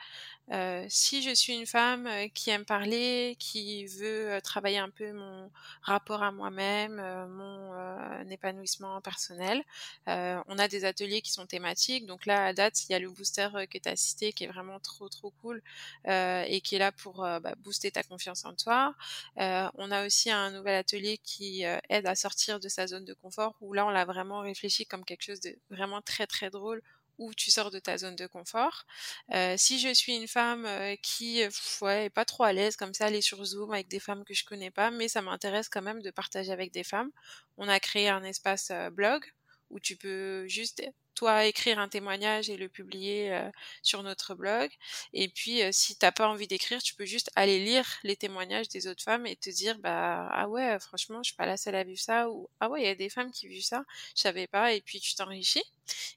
[0.52, 5.52] Euh, si je suis une femme qui aime parler, qui veut travailler un peu mon
[5.82, 9.64] rapport à moi-même, mon épanouissement personnel,
[10.08, 12.06] on a des ateliers qui sont thématiques.
[12.06, 14.48] Donc là, à date, il y a le booster que tu as cité qui est
[14.48, 15.62] vraiment trop trop cool
[16.06, 18.96] et qui est là pour bah, booster ta confiance en toi.
[19.38, 23.56] on a aussi un nouvel atelier qui aide à sortir de sa zone de confort
[23.62, 26.82] où là, on l'a vraiment réfléchi comme quelque chose de vraiment très très drôle
[27.18, 28.86] où tu sors de ta zone de confort.
[29.34, 31.44] Euh, si je suis une femme euh, qui
[31.82, 34.34] ouais, est pas trop à l'aise comme ça, aller sur Zoom avec des femmes que
[34.34, 37.12] je connais pas, mais ça m'intéresse quand même de partager avec des femmes,
[37.58, 39.26] on a créé un espace euh, blog
[39.70, 40.82] où tu peux juste
[41.18, 43.50] toi écrire un témoignage et le publier euh,
[43.82, 44.70] sur notre blog.
[45.14, 48.70] Et puis euh, si t'as pas envie d'écrire, tu peux juste aller lire les témoignages
[48.70, 51.76] des autres femmes et te dire bah ah ouais franchement je suis pas la seule
[51.76, 53.84] à vivre ça ou ah ouais il y a des femmes qui vivent ça,
[54.16, 55.64] je savais pas et puis tu t'enrichis.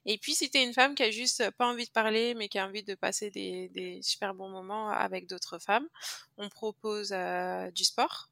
[0.05, 2.59] Et puis si t'es une femme qui a juste pas envie de parler mais qui
[2.59, 5.87] a envie de passer des, super bons moments avec d'autres femmes,
[6.37, 8.29] on propose euh, du sport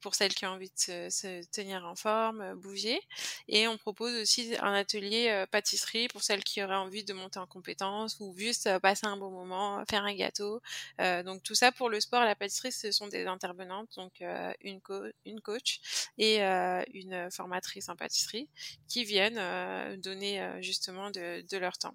[0.00, 3.00] pour celles qui ont envie de se, tenir en forme, bouger.
[3.48, 7.46] Et on propose aussi un atelier pâtisserie pour celles qui auraient envie de monter en
[7.46, 10.60] compétences ou juste passer un bon moment, faire un gâteau.
[10.98, 14.22] donc tout ça pour le sport la pâtisserie, ce sont des intervenantes, donc
[14.64, 15.80] une coach
[16.18, 18.48] et une formatrice en pâtisserie
[18.88, 21.94] qui viennent donner justement de leur temps.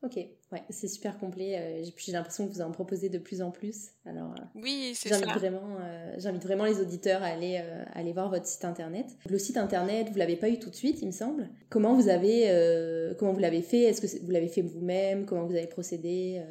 [0.00, 1.58] Ok, ouais, c'est super complet.
[1.58, 3.88] Euh, j'ai l'impression que vous en proposez de plus en plus.
[4.04, 5.18] Alors, euh, oui, c'est ça.
[5.18, 7.56] Vraiment, euh, j'invite vraiment les auditeurs à aller,
[7.94, 9.16] aller voir votre site internet.
[9.28, 11.50] Le site internet, vous l'avez pas eu tout de suite, il me semble.
[11.68, 13.82] Comment vous avez, comment vous l'avez fait?
[13.82, 15.26] Est-ce que vous l'avez fait vous-même?
[15.26, 16.44] Comment vous avez procédé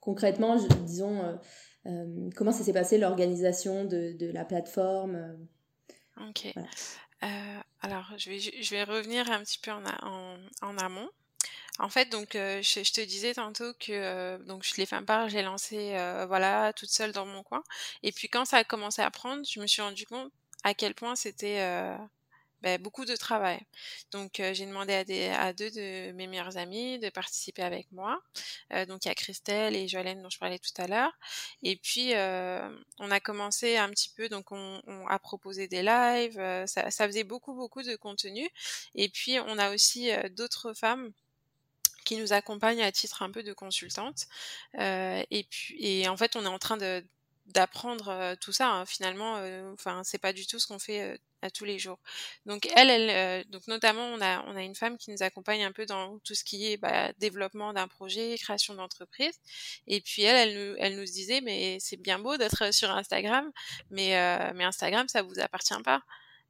[0.00, 1.38] Concrètement, disons,
[2.36, 5.38] comment ça s'est passé l'organisation de, de, la plateforme
[6.28, 6.52] Ok.
[7.80, 11.08] alors, je vais, je vais revenir un petit peu en, en, en amont.
[11.80, 15.42] En fait, donc, euh, je, te disais tantôt que euh, donc les femmes parlent, j'ai
[15.42, 17.64] lancé euh, voilà toute seule dans mon coin.
[18.04, 20.32] Et puis quand ça a commencé à prendre, je me suis rendu compte
[20.62, 21.58] à quel point c'était
[22.62, 23.60] ben, beaucoup de travail.
[24.12, 28.22] Donc j'ai demandé à, des, à deux de mes meilleures amies de participer avec moi.
[28.88, 31.12] donc il y a Christelle et Joëlène dont je parlais tout à l'heure.
[31.62, 36.40] Et puis on a commencé un petit peu, donc on, a proposé des lives.
[36.66, 38.48] Ça, ça, faisait beaucoup beaucoup de contenu.
[38.94, 41.12] Et puis on a aussi d'autres femmes
[42.04, 44.26] qui nous accompagne à titre un peu de consultante.
[44.78, 46.78] Euh, et puis, et en fait, on est en train
[47.46, 48.86] d'apprendre euh, tout ça hein.
[48.86, 51.98] finalement euh, enfin c'est pas du tout ce qu'on fait à tous les jours
[52.46, 55.70] donc elle elle donc notamment on a on a une femme qui nous accompagne un
[55.72, 59.38] peu dans tout ce qui est bah, développement d'un projet création d'entreprise
[59.86, 63.52] et puis elle elle nous elle nous disait mais c'est bien beau d'être sur Instagram
[63.90, 64.14] mais
[64.54, 66.02] mais Instagram ça vous appartient pas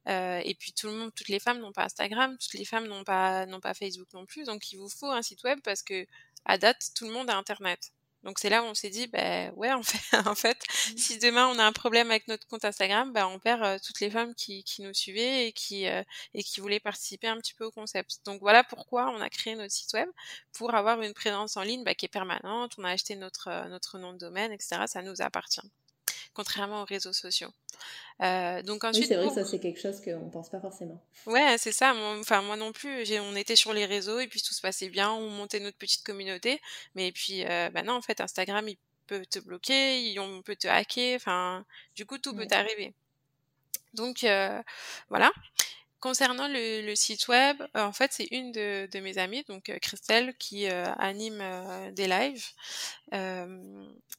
[0.07, 2.87] euh, et puis tout le monde, toutes les femmes n'ont pas Instagram, toutes les femmes
[2.87, 4.43] n'ont pas n'ont pas Facebook non plus.
[4.45, 6.05] Donc il vous faut un site web parce que
[6.45, 7.91] à date tout le monde a Internet.
[8.25, 10.97] Donc c'est là où on s'est dit, bah ouais, en fait, en fait, mmh.
[10.97, 13.99] si demain on a un problème avec notre compte Instagram, bah on perd euh, toutes
[13.99, 17.53] les femmes qui, qui nous suivaient et qui euh, et qui voulaient participer un petit
[17.53, 18.21] peu au concept.
[18.25, 20.09] Donc voilà pourquoi on a créé notre site web
[20.53, 22.73] pour avoir une présence en ligne bah, qui est permanente.
[22.79, 24.83] On a acheté notre notre nom de domaine, etc.
[24.87, 25.61] Ça nous appartient
[26.33, 27.49] contrairement aux réseaux sociaux.
[28.21, 31.01] Euh, donc ensuite, oui, c'est vrai que ça c'est quelque chose qu'on pense pas forcément.
[31.25, 31.93] Ouais, c'est ça.
[32.19, 33.03] Enfin moi, non plus.
[33.19, 35.11] on était sur les réseaux et puis tout se passait bien.
[35.11, 36.61] On montait notre petite communauté,
[36.95, 40.67] mais puis euh, bah non, en fait, Instagram il peut te bloquer, on peut te
[40.67, 41.15] hacker.
[41.15, 41.65] Enfin,
[41.95, 42.93] du coup, tout peut arriver.
[43.93, 44.61] Donc euh,
[45.09, 45.31] voilà.
[46.05, 50.35] Concernant le, site web, euh, en fait, c'est une de, mes amies, donc euh, Christelle,
[50.37, 51.41] qui euh, anime
[51.93, 52.45] des lives,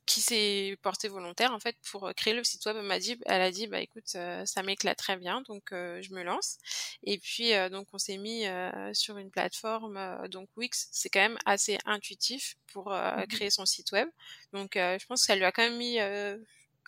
[0.05, 2.75] qui s'est portée volontaire en fait pour créer le site web.
[2.77, 6.25] Elle m'a dit, elle a dit, bah écoute, ça m'éclate très bien, donc je me
[6.25, 6.59] lance.
[7.05, 8.47] Et puis donc on s'est mis
[8.93, 13.93] sur une plateforme, donc Wix, c'est quand même assez intuitif pour mmh créer son site
[13.93, 14.09] web.
[14.53, 16.01] Donc je pense que ça lui a quand même mis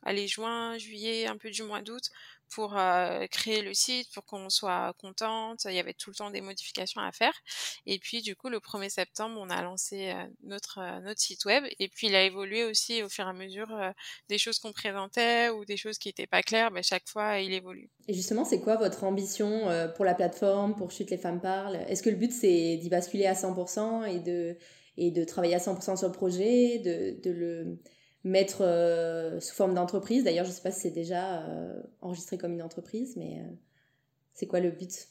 [0.03, 2.11] allez, juin, juillet, un peu du mois d'août
[2.51, 5.65] pour euh, créer le site, pour qu'on soit contente.
[5.65, 7.33] Il y avait tout le temps des modifications à faire.
[7.87, 11.45] Et puis du coup, le 1er septembre, on a lancé euh, notre, euh, notre site
[11.45, 11.65] web.
[11.79, 13.69] Et puis il a évolué aussi au fur et à mesure
[14.29, 16.71] des choses qu'on présentait ou des choses qui n'étaient pas claires.
[16.71, 17.91] Ben, chaque fois, il évolue.
[18.09, 21.77] Et justement, c'est quoi votre ambition pour la plateforme, pour Chute les femmes parlent?
[21.89, 24.57] Est-ce que le but, c'est d'y basculer à 100% et de,
[24.97, 27.79] et de travailler à 100% sur le projet, de, de le
[28.25, 30.25] mettre euh, sous forme d'entreprise.
[30.25, 33.55] D'ailleurs, je ne sais pas si c'est déjà euh, enregistré comme une entreprise, mais euh,
[34.35, 35.09] c'est quoi le but?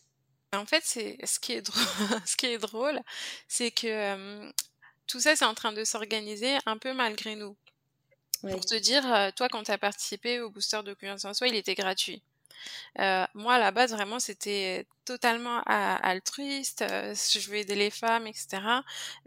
[0.54, 1.84] En fait, c'est ce qui est drôle,
[2.26, 3.00] ce qui est drôle,
[3.48, 4.52] c'est que
[5.08, 7.56] tout ça, c'est en train de s'organiser un peu malgré nous.
[8.41, 9.04] Pour te dire,
[9.36, 12.22] toi, quand tu as participé au booster de confiance en soi, il était gratuit.
[13.00, 16.82] Euh, moi, à la base, vraiment, c'était totalement altruiste.
[16.82, 18.62] Euh, je veux aider les femmes, etc.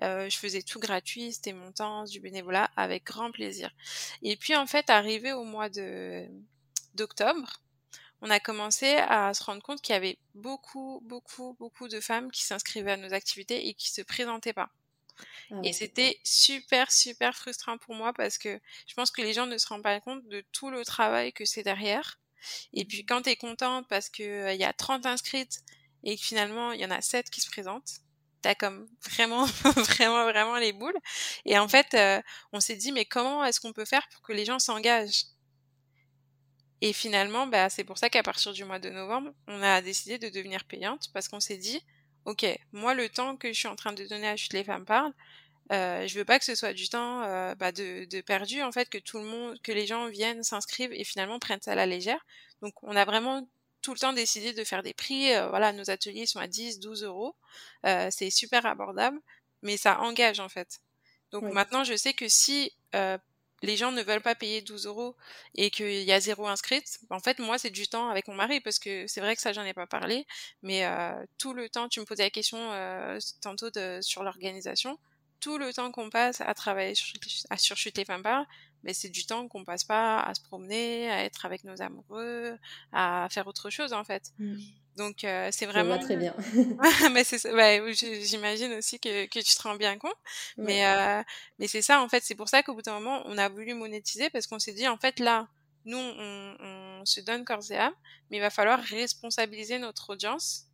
[0.03, 1.33] Euh, je faisais tout gratuit.
[1.33, 3.71] C'était mon temps, du bénévolat, avec grand plaisir.
[4.23, 6.27] Et puis, en fait, arrivé au mois de
[6.95, 7.62] d'octobre,
[8.21, 12.31] on a commencé à se rendre compte qu'il y avait beaucoup, beaucoup, beaucoup de femmes
[12.31, 14.71] qui s'inscrivaient à nos activités et qui se présentaient pas.
[15.51, 19.47] Ah et c'était super, super frustrant pour moi parce que je pense que les gens
[19.47, 22.19] ne se rendent pas compte de tout le travail que c'est derrière.
[22.72, 25.61] Et puis quand tu es contente parce qu'il y a 30 inscrites
[26.05, 28.00] et que finalement il y en a 7 qui se présentent,
[28.42, 30.98] t'as comme vraiment, vraiment, vraiment les boules.
[31.44, 31.96] Et en fait,
[32.53, 35.24] on s'est dit, mais comment est-ce qu'on peut faire pour que les gens s'engagent?
[36.81, 40.18] Et finalement, bah, c'est pour ça qu'à partir du mois de novembre, on a décidé
[40.18, 41.83] de devenir payante parce qu'on s'est dit,
[42.24, 44.87] ok, moi, le temps que je suis en train de donner à Chute les femmes
[44.87, 45.12] parlent,
[45.71, 48.73] euh, je veux pas que ce soit du temps euh, bah, de, de, perdu en
[48.73, 51.75] fait que tout le monde que les gens viennent s'inscrivent et finalement prennent ça à
[51.75, 52.25] la légère.
[52.63, 53.49] Donc on a vraiment
[53.83, 56.81] tout le temps décidé de faire des prix euh, voilà nos ateliers sont à 10
[56.81, 57.37] 12 euros.
[57.87, 59.19] Euh, c'est super abordable
[59.63, 60.81] mais ça engage en fait.
[61.33, 62.73] Donc maintenant je sais que si
[63.63, 65.17] les gens ne veulent pas payer 12 euros
[65.55, 68.61] et qu'il y a zéro inscrite, en fait, moi, c'est du temps avec mon mari
[68.61, 70.27] parce que c'est vrai que ça, j'en ai pas parlé,
[70.63, 74.99] mais euh, tout le temps, tu me posais la question euh, tantôt de, sur l'organisation,
[75.40, 77.18] tout le temps qu'on passe à travailler sur,
[77.50, 78.46] à surchuter femmes par,
[78.83, 82.59] mais c'est du temps qu'on passe pas à se promener, à être avec nos amoureux,
[82.92, 84.33] à faire autre chose en fait.
[84.38, 84.59] Mmh.
[84.96, 85.98] Donc euh, c'est vraiment.
[85.98, 86.35] très bien.
[87.12, 87.40] mais c'est
[88.24, 90.16] j'imagine aussi que, que tu te rends bien compte.
[90.57, 91.22] Mais euh,
[91.59, 93.74] mais c'est ça en fait, c'est pour ça qu'au bout d'un moment on a voulu
[93.74, 95.48] monétiser parce qu'on s'est dit en fait là
[95.87, 97.94] nous on, on, se donne corps et âme,
[98.31, 100.66] mais il va falloir responsabiliser notre audience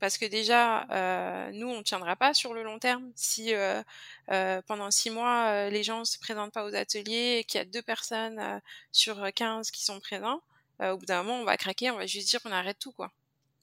[0.00, 3.82] parce que déjà euh, nous on tiendra pas sur le long terme si euh,
[4.30, 7.64] euh, pendant six mois les gens se présentent pas aux ateliers et qu'il y a
[7.64, 8.60] deux personnes
[8.92, 10.42] sur 15 qui sont présents.
[10.80, 13.10] au bout d'un moment on va craquer, on va juste dire qu'on arrête tout quoi.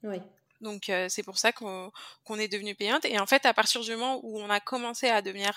[0.03, 0.17] Oui.
[0.61, 1.91] Donc c'est pour ça qu'on
[2.37, 3.05] est devenu payante.
[3.05, 5.53] Et en fait, à partir du moment où on a commencé à devenir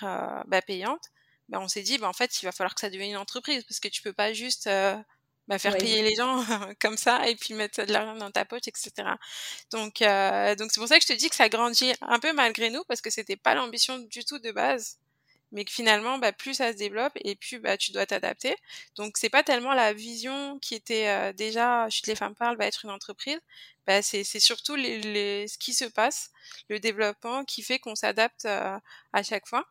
[0.47, 1.11] bah, payante,
[1.47, 3.63] bah, on s'est dit, bah, en fait, il va falloir que ça devienne une entreprise
[3.63, 4.69] parce que tu peux pas juste
[5.47, 6.43] bah, faire payer les gens
[6.81, 8.91] comme ça et puis mettre de l'argent dans ta poche, etc.
[9.71, 9.99] Donc
[10.57, 12.83] donc c'est pour ça que je te dis que ça grandit un peu malgré nous
[12.87, 14.97] parce que c'était pas l'ambition du tout de base
[15.51, 18.55] mais que finalement, bah, plus ça se développe et plus bah, tu dois t'adapter.
[18.95, 22.65] Donc c'est pas tellement la vision qui était euh, déjà Chute les femmes parlent va
[22.65, 23.39] être une entreprise,
[23.85, 26.31] bah, c'est surtout les, les, ce qui se passe,
[26.69, 28.77] le développement qui fait qu'on s'adapte euh,
[29.13, 29.65] à chaque fois.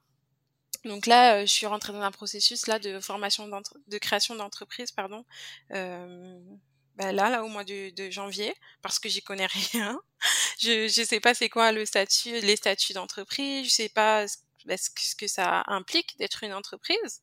[0.86, 4.92] Donc là, euh, je suis rentrée dans un processus là de formation de création d'entreprise,
[4.92, 5.24] pardon.
[6.96, 10.00] Bah là, là au mois de, janvier, parce que j'y connais rien.
[10.58, 14.24] je je sais pas c'est quoi le statut, les statuts d'entreprise, je sais pas
[14.64, 17.22] bah, ce que ça implique d'être une entreprise.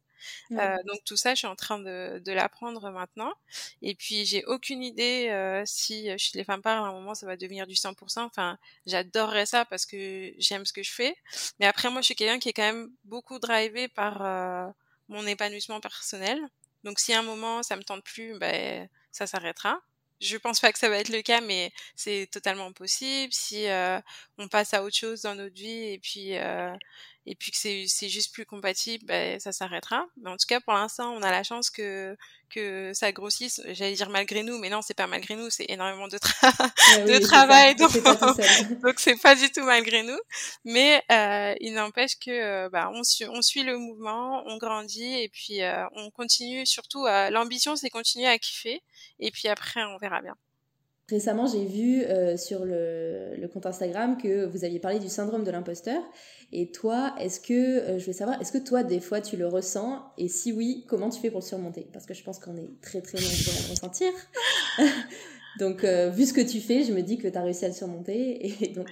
[0.51, 3.33] Euh, donc tout ça, je suis en train de, l'apprendre maintenant.
[3.81, 7.15] Et puis j'ai aucune idée euh, si euh, chez les femmes parlent à un moment
[7.15, 8.21] ça va devenir du 100%.
[8.21, 11.15] Enfin, j'adorerais ça parce que j'aime ce que je fais.
[11.59, 14.73] Mais après moi, je suis quelqu'un qui est quand même beaucoup drivé par
[15.09, 16.39] mon épanouissement personnel.
[16.83, 19.79] Donc si à un moment ça me tente plus, ben ça s'arrêtera.
[20.21, 23.33] Je pense pas que ça va être le cas, mais c'est totalement possible.
[23.33, 23.65] Si
[24.37, 26.35] on passe à autre chose dans notre vie et puis
[27.25, 30.05] et puis que c'est c'est juste plus compatible, ben, ça s'arrêtera.
[30.21, 32.17] Mais en tout cas, pour l'instant, on a la chance que
[32.49, 33.61] que ça grossisse.
[33.71, 36.17] J'allais dire malgré nous, mais non, c'est pas malgré nous, c'est énormément de,
[37.07, 37.91] de travail, donc
[38.81, 40.19] donc c'est pas du tout malgré nous.
[40.65, 45.29] Mais euh, il n'empêche que bah, on, suit, on suit le mouvement, on grandit et
[45.29, 46.65] puis euh, on continue.
[46.65, 48.81] Surtout, euh, l'ambition, c'est continuer à kiffer.
[49.19, 50.35] Et puis après, on verra bien.
[51.13, 55.51] Récemment, j'ai vu euh, sur le, compte Instagram que vous aviez parlé du syndrome de
[55.51, 56.01] l'imposteur.
[56.51, 59.45] Et toi, est-ce que, euh, je veux savoir, est-ce que toi, des fois, tu le
[59.45, 60.01] ressens?
[60.17, 61.87] Et si oui, comment tu fais pour le surmonter?
[61.93, 64.11] Parce que je pense qu'on est très, très nombreux à le ressentir.
[65.59, 67.67] donc, euh, vu ce que tu fais, je me dis que tu as réussi à
[67.67, 68.45] le surmonter.
[68.45, 68.89] Et donc,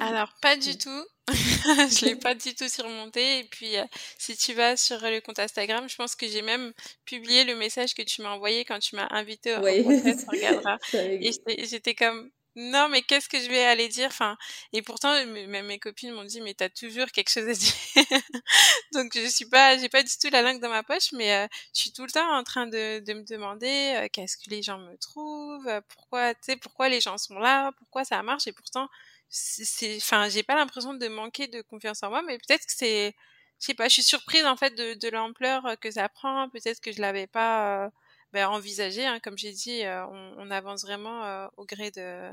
[0.00, 1.04] Alors, pas du tout.
[1.28, 3.40] je l'ai pas du tout surmonté.
[3.40, 3.84] Et puis, euh,
[4.18, 6.72] si tu vas sur le compte Instagram, je pense que j'ai même
[7.04, 9.82] publié le message que tu m'as envoyé quand tu m'as invité au oui.
[9.82, 10.78] podcast, regarderas.
[10.94, 14.08] et j'étais comme, non, mais qu'est-ce que je vais aller dire?
[14.08, 14.36] Enfin,
[14.72, 17.72] et pourtant, même mes copines m'ont dit, mais t'as toujours quelque chose à dire.
[18.92, 21.46] Donc, je suis pas, j'ai pas du tout la langue dans ma poche, mais euh,
[21.72, 24.78] je suis tout le temps en train de, me demander euh, qu'est-ce que les gens
[24.78, 28.88] me trouvent, pourquoi, tu sais, pourquoi les gens sont là, pourquoi ça marche, et pourtant,
[29.30, 33.14] c'est enfin j'ai pas l'impression de manquer de confiance en moi mais peut-être que c'est
[33.60, 36.92] je sais pas je suis surprise en fait de, l'ampleur que ça prend peut-être que
[36.92, 37.90] je l'avais pas euh,
[38.32, 39.20] ben, envisagé hein.
[39.20, 42.30] comme j'ai dit euh, on, on, avance vraiment euh, au gré de,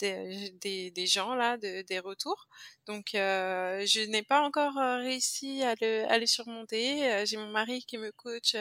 [0.00, 2.48] de des, des, gens là de, des retours
[2.86, 7.98] donc je n'ai pas encore réussi à le, à le surmonter j'ai mon mari qui
[7.98, 8.56] me coach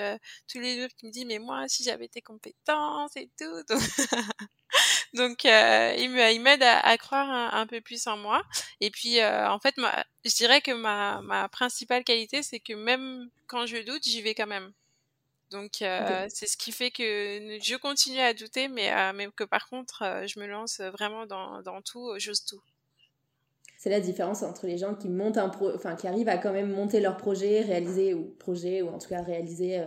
[0.48, 3.82] tous les jours qui me dit mais moi si j'avais tes compétences et tout donc
[5.14, 8.44] Donc, euh, il m'aide à, à, croire un, peu plus en moi.
[8.80, 12.74] Et puis, euh, en fait, ma, je dirais que ma, ma principale qualité, c'est que
[12.74, 14.74] même quand je doute, j'y vais quand même.
[15.52, 19.44] Donc, euh, c'est ce qui fait que je continue à douter, mais, euh, mais que
[19.44, 22.62] par contre, euh, je me lance vraiment dans, dans tout, j'ose tout.
[23.78, 26.54] C'est la différence entre les gens qui montent un pro, enfin qui arrivent à quand
[26.54, 29.84] même monter leur projet, réaliser ou projet ou en tout cas réaliser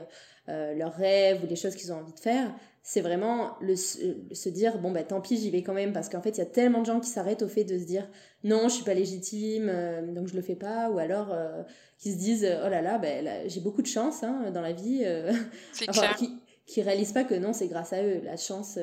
[0.50, 4.48] euh, leurs rêves ou les choses qu'ils ont envie de faire, c'est vraiment le, se
[4.50, 6.46] dire bon bah tant pis j'y vais quand même parce qu'en fait il y a
[6.46, 8.06] tellement de gens qui s'arrêtent au fait de se dire
[8.44, 10.90] non je suis pas légitime euh, donc je le fais pas.
[10.90, 11.62] Ou alors euh,
[11.98, 15.04] qui se disent oh là là, bah, j'ai beaucoup de chance hein, dans la vie
[15.88, 16.30] enfin, qui
[16.66, 18.20] qui réalisent pas que non c'est grâce à eux.
[18.24, 18.78] La chance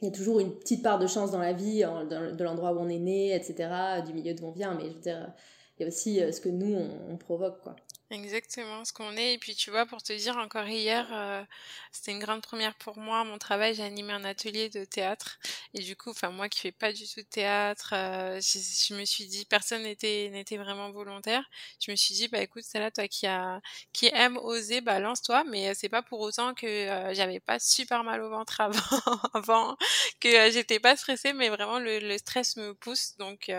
[0.00, 2.78] il y a toujours une petite part de chance dans la vie de l'endroit où
[2.78, 3.70] on est né etc
[4.06, 4.74] du milieu d'où on vient.
[4.74, 5.32] Mais je veux dire
[5.78, 7.76] il y a aussi ce que nous on, on provoque quoi
[8.10, 9.34] Exactement, ce qu'on est.
[9.34, 11.44] Et puis, tu vois, pour te dire, encore hier, euh,
[11.92, 13.22] c'était une grande première pour moi.
[13.24, 15.38] Mon travail, j'ai animé un atelier de théâtre.
[15.74, 19.04] Et du coup, enfin, moi qui fais pas du tout de théâtre, euh, je, me
[19.04, 21.44] suis dit, personne n'était n'était vraiment volontaire.
[21.80, 23.60] Je me suis dit, bah écoute, c'est là, toi qui a
[23.92, 25.44] qui aime oser, bah lance-toi.
[25.44, 26.66] Mais euh, c'est pas pour autant que
[27.12, 28.80] j'avais pas super mal au ventre avant,
[29.34, 29.76] avant
[30.18, 33.16] que j'étais pas stressée, mais vraiment le, le stress me pousse.
[33.18, 33.50] Donc,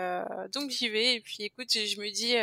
[0.52, 1.14] donc j'y vais.
[1.14, 2.34] Et puis, écoute, je, je me dis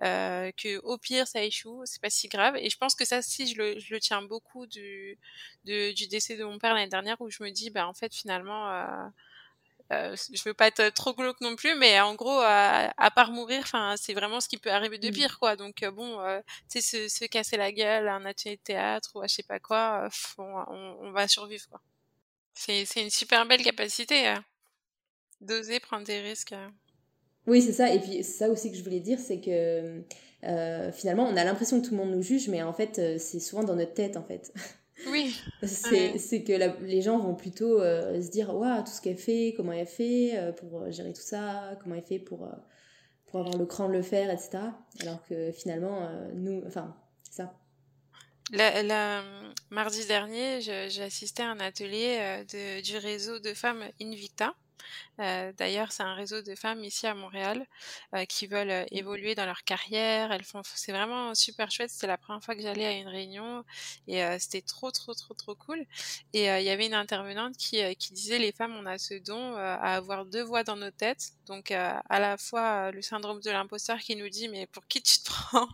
[0.00, 2.56] que au pire ça échoue, c'est pas si grave.
[2.56, 5.18] Et je pense que ça, si je le, je le tiens beaucoup du,
[5.64, 8.70] du décès de mon père l'année dernière, où je me dis, bah en fait finalement,
[8.70, 9.08] euh,
[9.92, 13.60] euh, je veux pas être trop glauque non plus, mais en gros, à, part mourir,
[13.62, 15.12] enfin, c'est vraiment ce qui peut arriver de mmh.
[15.12, 15.56] pire, quoi.
[15.56, 19.10] Donc euh, bon, euh, tu sais, se, se, casser la gueule, un atelier de théâtre
[19.14, 20.08] ou à je sais pas quoi,
[20.38, 21.80] on, on, va survivre, quoi.
[22.54, 24.34] C'est une super belle capacité
[25.40, 26.54] d'oser prendre des risques.
[27.46, 27.92] Oui, c'est ça.
[27.92, 30.02] Et puis, ça aussi que je voulais dire, c'est que
[30.44, 33.16] euh, finalement, on a l'impression que tout le monde nous juge, mais en fait, euh,
[33.18, 34.52] c'est souvent dans notre tête, en fait.
[35.08, 35.34] Oui.
[35.62, 39.72] c'est que les gens vont plutôt euh, se dire Waouh, tout ce qu'elle fait, comment
[39.72, 42.48] elle fait pour gérer tout ça, comment elle fait pour,
[43.26, 44.58] pour avoir le cran de le faire, etc.
[45.00, 47.54] Alors que finalement, nous, enfin, c'est ça.
[48.52, 49.22] La,
[49.70, 54.54] mardi dernier, j'ai assisté à un atelier de, du réseau de femmes Invicta.
[55.20, 57.66] Euh, d'ailleurs, c'est un réseau de femmes ici à Montréal
[58.14, 58.96] euh, qui veulent euh, mmh.
[58.96, 60.32] évoluer dans leur carrière.
[60.32, 61.90] Elles font, c'est vraiment super chouette.
[61.90, 63.64] C'était la première fois que j'allais à une réunion
[64.08, 65.84] et c'était trop, trop, trop, trop cool.
[66.32, 69.56] Et il y avait une intervenante qui, qui disait les femmes, on a ce don
[69.56, 71.32] à avoir deux voix dans nos têtes.
[71.50, 75.18] Donc, à la fois le syndrome de l'imposteur qui nous dit mais pour qui tu
[75.18, 75.68] te prends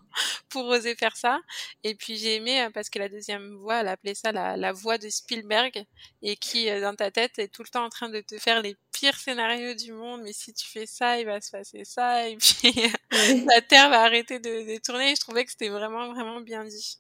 [0.48, 1.40] pour oser faire ça?
[1.84, 4.98] Et puis j'ai aimé parce que la deuxième voix, elle appelait ça la, la voix
[4.98, 5.84] de Spielberg
[6.22, 8.76] et qui dans ta tête est tout le temps en train de te faire les
[8.98, 12.36] pire scénario du monde, mais si tu fais ça, il va se passer ça, et
[12.36, 12.72] puis
[13.46, 15.14] la Terre va arrêter de, tourner.
[15.14, 16.98] je trouvais que c'était vraiment, vraiment bien dit.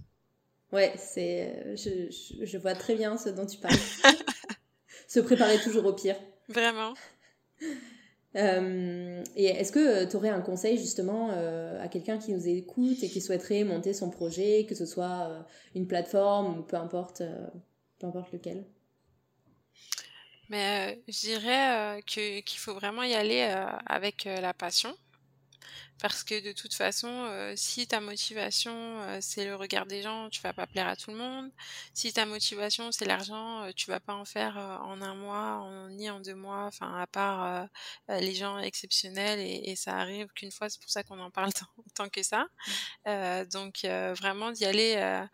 [0.72, 3.78] Ouais, c'est, euh, je, je, vois très bien ce dont tu parles.
[5.08, 6.16] se préparer toujours au pire.
[6.48, 6.94] Vraiment.
[8.36, 13.02] Euh, et est-ce que euh, tu aurais un conseil justement à quelqu'un qui nous écoute
[13.02, 17.22] et qui souhaiterait monter son projet, que ce soit une plateforme ou peu importe,
[17.98, 18.64] peu importe lequel?
[20.48, 24.94] Mais euh, je dirais euh, qu'il faut vraiment y aller euh, avec la passion.
[26.00, 30.28] Parce que de toute façon, euh, si ta motivation, euh, c'est le regard des gens,
[30.28, 31.50] tu vas pas plaire à tout le monde.
[31.94, 35.88] Si ta motivation, c'est l'argent, euh, tu vas pas en faire en un mois, en,
[35.88, 37.68] ni en deux mois, enfin, à part
[38.08, 41.52] les gens exceptionnels, et, et ça arrive qu'une fois, c'est pour ça qu'on en parle
[41.54, 42.46] tant, tant que ça.
[43.06, 43.44] Mmh.
[43.52, 45.24] donc, vraiment d'y aller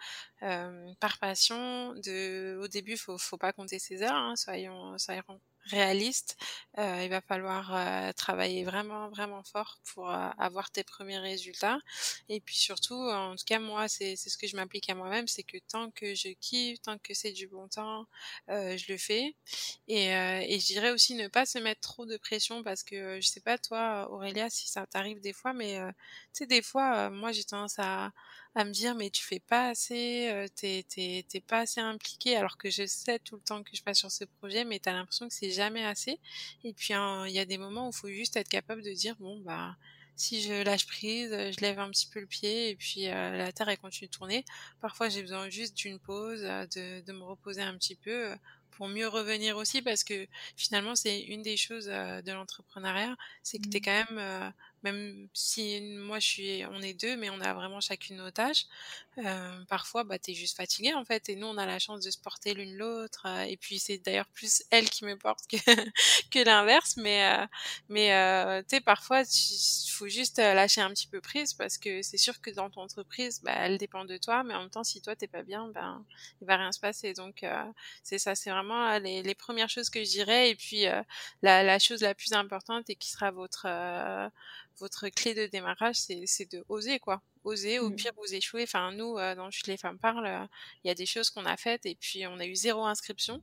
[1.01, 1.95] par passion.
[1.95, 6.37] De, au début, faut, faut pas compter ses heures, hein, soyons, soyons réaliste,
[6.79, 11.79] euh, il va falloir euh, travailler vraiment vraiment fort pour euh, avoir tes premiers résultats.
[12.29, 15.43] Et puis surtout, en tout cas moi, c'est ce que je m'applique à moi-même, c'est
[15.43, 18.07] que tant que je kiffe, tant que c'est du bon temps,
[18.49, 19.35] je le fais.
[19.89, 23.29] Et, et je dirais aussi ne pas se mettre trop de pression parce que je
[23.29, 25.79] sais pas toi, Aurélia, si ça t'arrive des fois, mais
[26.33, 28.13] tu sais des fois, moi j'ai tendance à
[28.55, 32.59] à me dire mais tu fais pas assez, euh, t'es t'es pas assez impliqué alors
[32.59, 35.29] que je sais tout le temps que je passe sur ce projet, mais t'as l'impression
[35.29, 36.21] que c'est jamais assez.
[36.65, 39.17] Et puis il y a des moments où il faut juste être capable de dire
[39.19, 39.77] bon bah
[40.17, 43.51] si je lâche prise, je lève un petit peu le pied et puis euh, la
[43.53, 44.45] terre elle continue de tourner.
[44.81, 48.35] Parfois j'ai besoin juste d'une pause, euh, de, de me reposer un petit peu
[48.73, 50.27] pour mieux revenir aussi parce que
[50.57, 53.83] finalement c'est une des choses de l'entrepreneuriat, c'est que tu es mmh.
[53.83, 54.53] quand même
[54.83, 58.67] même si moi je suis on est deux mais on a vraiment chacune nos tâches
[59.19, 62.11] euh, parfois bah t'es juste fatigué en fait et nous on a la chance de
[62.11, 65.57] se porter l'une l'autre euh, et puis c'est d'ailleurs plus elle qui me porte que
[66.31, 67.47] que l'inverse mais euh,
[67.89, 72.03] mais euh, tu sais parfois il faut juste lâcher un petit peu prise parce que
[72.03, 74.85] c'est sûr que dans ton entreprise bah elle dépend de toi mais en même temps
[74.85, 76.05] si toi t'es pas bien ben
[76.41, 77.13] il va rien se passer.
[77.13, 77.45] Donc
[78.03, 80.85] c'est ça c'est vraiment les, les premières choses que je dirais et puis
[81.43, 83.67] la, la chose la plus importante et qui sera votre
[84.79, 87.23] votre clé de démarrage, c'est de oser, quoi.
[87.45, 87.97] Oser, au mmh.
[87.97, 88.63] pire, vous échouez.
[88.63, 90.47] Enfin, nous, euh, dans Chute les femmes parlent, euh,
[90.85, 93.43] il y a des choses qu'on a faites et puis on a eu zéro inscription.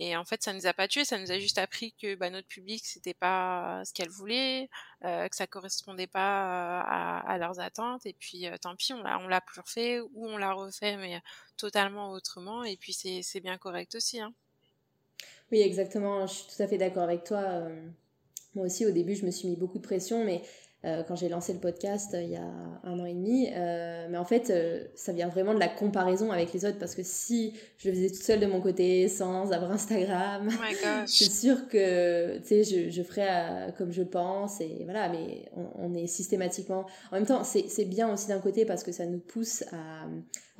[0.00, 2.30] Et en fait, ça nous a pas tué, ça nous a juste appris que bah,
[2.30, 4.68] notre public, c'était pas ce qu'elle voulait,
[5.04, 8.06] euh, que ça correspondait pas à, leurs attentes.
[8.06, 11.20] Et puis, tant pis, on l'a, on l'a plus refait ou on l'a refait, mais
[11.56, 12.64] totalement autrement.
[12.64, 14.20] Et puis, c'est bien correct aussi.
[14.20, 14.32] Hein.
[15.50, 16.26] Oui, exactement.
[16.26, 17.68] Je suis tout à fait d'accord avec toi.
[18.54, 20.42] Moi aussi, au début, je me suis mis beaucoup de pression, mais
[20.84, 22.50] euh, quand j'ai lancé le podcast euh, il y a
[22.82, 23.48] un an et demi.
[23.54, 24.52] Euh, mais en fait,
[24.96, 28.08] ça vient vraiment de la comparaison avec les autres parce que si je le faisais
[28.08, 30.74] toute seule de mon côté, sans avoir Instagram, oh
[31.06, 34.60] c'est sûr que je, je ferais comme je le pense.
[34.60, 36.86] Et voilà, mais on, est systématiquement.
[37.12, 40.06] En même temps, c'est bien aussi d'un côté parce que ça nous pousse à,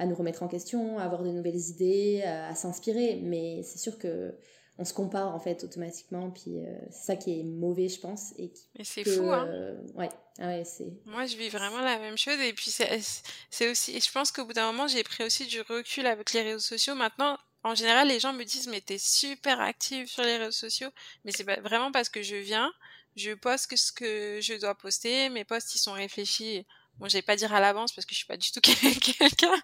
[0.03, 3.21] à, nous remettre en question, à avoir de nouvelles idées, à s'inspirer.
[3.23, 4.35] Mais c'est sûr que
[4.79, 8.33] on se compare en fait automatiquement puis euh, c'est ça qui est mauvais je pense
[8.39, 9.47] et mais c'est fou hein.
[9.49, 10.09] euh, ouais
[10.39, 14.13] ah ouais c'est moi je vis vraiment la même chose et puis c'est aussi je
[14.13, 16.95] pense qu'au bout d'un moment j'ai pris aussi du recul avec les réseaux sociaux.
[16.95, 20.89] Maintenant en général les gens me disent mais t'es super active sur les réseaux sociaux.
[21.25, 22.73] Mais c'est vraiment parce que je viens
[23.15, 26.65] je poste ce que je dois poster mes posts ils sont réfléchis
[27.03, 29.61] Bon, je vais pas dire à l'avance parce que je suis pas du tout quelqu'un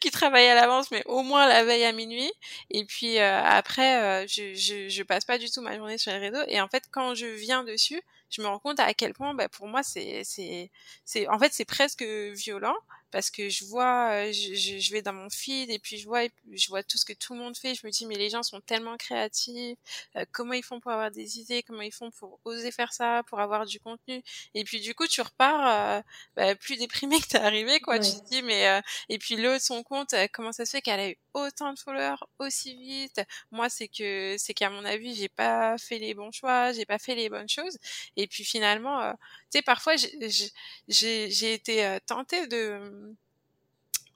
[0.00, 2.32] qui travaille à l'avance, mais au moins la veille à minuit.
[2.70, 6.10] Et puis euh, après, euh, je, je, je, passe pas du tout ma journée sur
[6.10, 6.42] les réseaux.
[6.48, 9.48] Et en fait, quand je viens dessus, je me rends compte à quel point, bah,
[9.48, 10.72] pour moi, c'est, c'est,
[11.04, 12.74] c'est, en fait, c'est presque violent
[13.10, 16.22] parce que je vois, euh, je, je, vais dans mon feed et puis je vois,
[16.52, 17.74] je vois tout ce que tout le monde fait.
[17.74, 19.78] Je me dis mais les gens sont tellement créatifs.
[20.16, 23.22] Euh, comment ils font pour avoir des idées Comment ils font pour oser faire ça
[23.26, 24.22] Pour avoir du contenu
[24.54, 26.02] Et puis du coup tu repars euh,
[26.36, 27.98] bah, plus déprimé que t'es arrivé quoi.
[27.98, 31.10] Tu te dis mais et puis l'autre son compte comment ça se fait qu'elle a
[31.10, 33.20] eu autant de followers aussi vite?
[33.50, 36.98] Moi c'est que c'est qu'à mon avis j'ai pas fait les bons choix, j'ai pas
[36.98, 37.76] fait les bonnes choses.
[38.16, 39.14] Et puis finalement
[39.50, 43.14] sais parfois j'ai été tentée de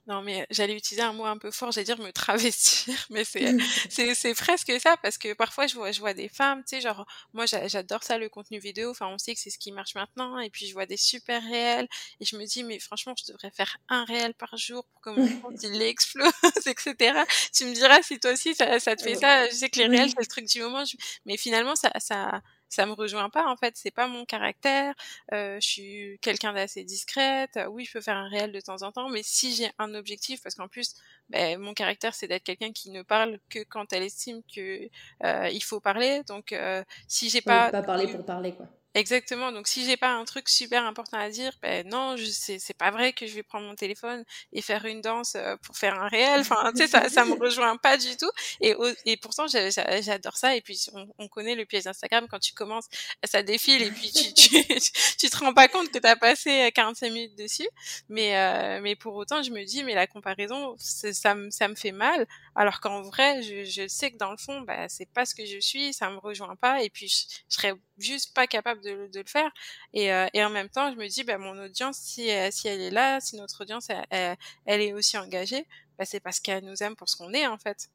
[0.07, 3.55] non, mais j'allais utiliser un mot un peu fort, j'allais dire me travestir, mais c'est,
[3.89, 6.81] c'est, c'est presque ça, parce que parfois je vois, je vois des femmes, tu sais,
[6.81, 9.95] genre, moi j'adore ça, le contenu vidéo, enfin on sait que c'est ce qui marche
[9.95, 11.87] maintenant, et puis je vois des super réels,
[12.19, 15.09] et je me dis, mais franchement, je devrais faire un réel par jour pour que
[15.09, 16.31] mon compte il explose,
[16.67, 17.23] etc.
[17.51, 19.87] Tu me diras si toi aussi ça, ça te fait ça, je sais que les
[19.87, 20.83] réels c'est le truc du moment,
[21.25, 24.93] mais finalement ça, ça, ça me rejoint pas en fait c'est pas mon caractère
[25.33, 28.91] euh, je suis quelqu'un d'assez discrète oui je peux faire un réel de temps en
[28.91, 30.95] temps mais si j'ai un objectif parce qu'en plus
[31.29, 34.89] ben, mon caractère c'est d'être quelqu'un qui ne parle que quand elle estime que
[35.23, 38.67] euh, il faut parler donc euh, si j'ai pas pas parler pour parler quoi
[38.97, 39.51] Exactement.
[39.51, 43.11] Donc si j'ai pas un truc super important à dire, ben non, c'est pas vrai
[43.11, 44.23] que je vais prendre mon téléphone
[44.53, 46.39] et faire une danse euh, pour faire un réel.
[46.39, 48.29] Enfin, tu sais, ça ça me rejoint pas du tout.
[48.61, 48.73] Et
[49.05, 50.55] et pourtant j'adore ça.
[50.55, 52.85] Et puis on, on connaît le piège d'Instagram quand tu commences,
[53.25, 54.49] ça défile et puis tu tu,
[55.19, 57.67] tu te rends pas compte que tu as passé 45 minutes dessus.
[58.07, 61.75] Mais euh, mais pour autant, je me dis mais la comparaison, ça me ça me
[61.75, 62.25] fait mal.
[62.55, 65.45] Alors qu'en vrai, je, je sais que dans le fond, bah c'est pas ce que
[65.45, 66.81] je suis, ça me rejoint pas.
[66.81, 69.51] Et puis je, je serais juste pas capable de, le faire.
[69.93, 72.81] Et, euh, et, en même temps, je me dis, bah, mon audience, si, si elle
[72.81, 74.37] est là, si notre audience, elle,
[74.81, 75.65] est aussi engagée,
[75.97, 77.89] bah, c'est parce qu'elle nous aime pour ce qu'on est, en fait.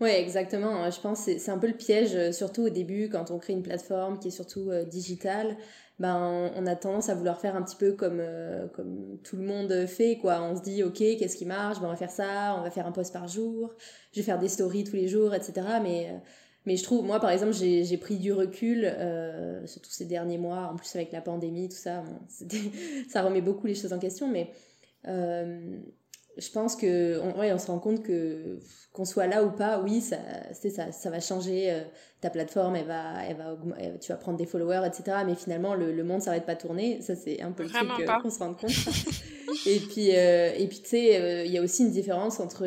[0.00, 0.90] Oui, exactement.
[0.90, 3.52] Je pense que c'est un peu le piège, euh, surtout au début, quand on crée
[3.52, 5.56] une plateforme qui est surtout euh, digitale.
[6.00, 8.20] Ben, on a tendance à vouloir faire un petit peu comme,
[8.74, 10.18] comme tout le monde fait.
[10.18, 10.42] quoi.
[10.42, 11.78] On se dit, OK, qu'est-ce qui marche?
[11.78, 13.72] Ben, On va faire ça, on va faire un post par jour,
[14.12, 15.64] je vais faire des stories tous les jours, etc.
[15.80, 16.20] Mais
[16.64, 20.70] mais je trouve, moi par exemple, j'ai pris du recul, euh, surtout ces derniers mois,
[20.72, 22.04] en plus avec la pandémie, tout ça,
[23.08, 24.50] ça remet beaucoup les choses en question, mais
[25.08, 25.78] euh,
[26.38, 28.58] je pense que on, ouais, on se rend compte que
[28.92, 30.18] qu'on soit là ou pas, oui, ça,
[30.52, 31.82] ça, ça va changer euh,
[32.20, 33.56] ta plateforme, elle va, elle va,
[33.98, 35.18] tu vas prendre des followers, etc.
[35.26, 37.00] Mais finalement, le, le monde s'arrête pas de tourner.
[37.00, 38.70] Ça, c'est un peu le truc euh, qu'on se rend compte.
[39.66, 42.66] et puis, euh, et puis tu sais, il y a aussi une différence entre.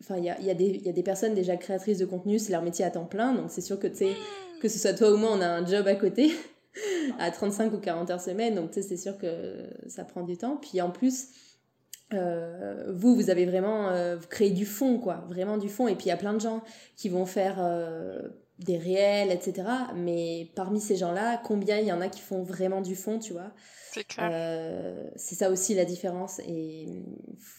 [0.00, 2.38] Enfin, il y a, y, a des, y a des personnes déjà créatrices de contenu,
[2.38, 3.32] c'est leur métier à temps plein.
[3.32, 4.12] Donc, c'est sûr que tu sais,
[4.60, 6.30] que ce soit toi ou moi, on a un job à côté.
[7.18, 10.36] à 35 ou 40 heures semaine, donc tu sais, c'est sûr que ça prend du
[10.36, 10.56] temps.
[10.60, 11.28] Puis en plus,
[12.14, 15.88] euh, vous, vous avez vraiment euh, créé du fond, quoi, vraiment du fond.
[15.88, 16.62] Et puis il y a plein de gens
[16.96, 19.68] qui vont faire euh, des réels, etc.
[19.94, 23.32] Mais parmi ces gens-là, combien il y en a qui font vraiment du fond, tu
[23.32, 23.52] vois?
[23.92, 24.96] C'est clair.
[25.16, 26.40] c'est ça aussi la différence.
[26.40, 26.88] Et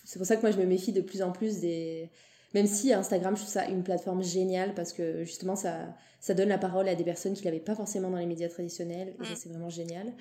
[0.04, 2.10] c'est pour ça que moi je me méfie de plus en plus des.
[2.54, 6.50] Même si Instagram, je trouve ça une plateforme géniale parce que justement ça, ça donne
[6.50, 9.14] la parole à des personnes qui l'avaient pas forcément dans les médias traditionnels.
[9.22, 9.36] Et ça, mm.
[9.36, 10.14] c'est vraiment génial.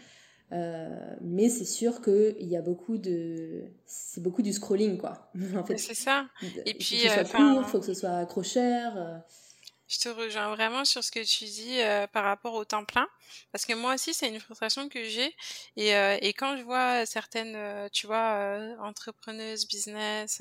[0.52, 3.64] Euh, mais c'est sûr qu'il y a beaucoup de.
[3.86, 5.30] C'est beaucoup du scrolling, quoi.
[5.56, 6.26] en fait, c'est ça.
[6.66, 7.02] Et puis.
[7.02, 9.22] Il faut que ce soit court, il faut que ce soit accrocheur.
[9.84, 9.88] Euh.
[9.88, 13.06] Je te rejoins vraiment sur ce que tu dis euh, par rapport au temps plein,
[13.52, 15.34] parce que moi aussi c'est une frustration que j'ai
[15.76, 20.40] et, euh, et quand je vois certaines, euh, tu vois, entrepreneuses, business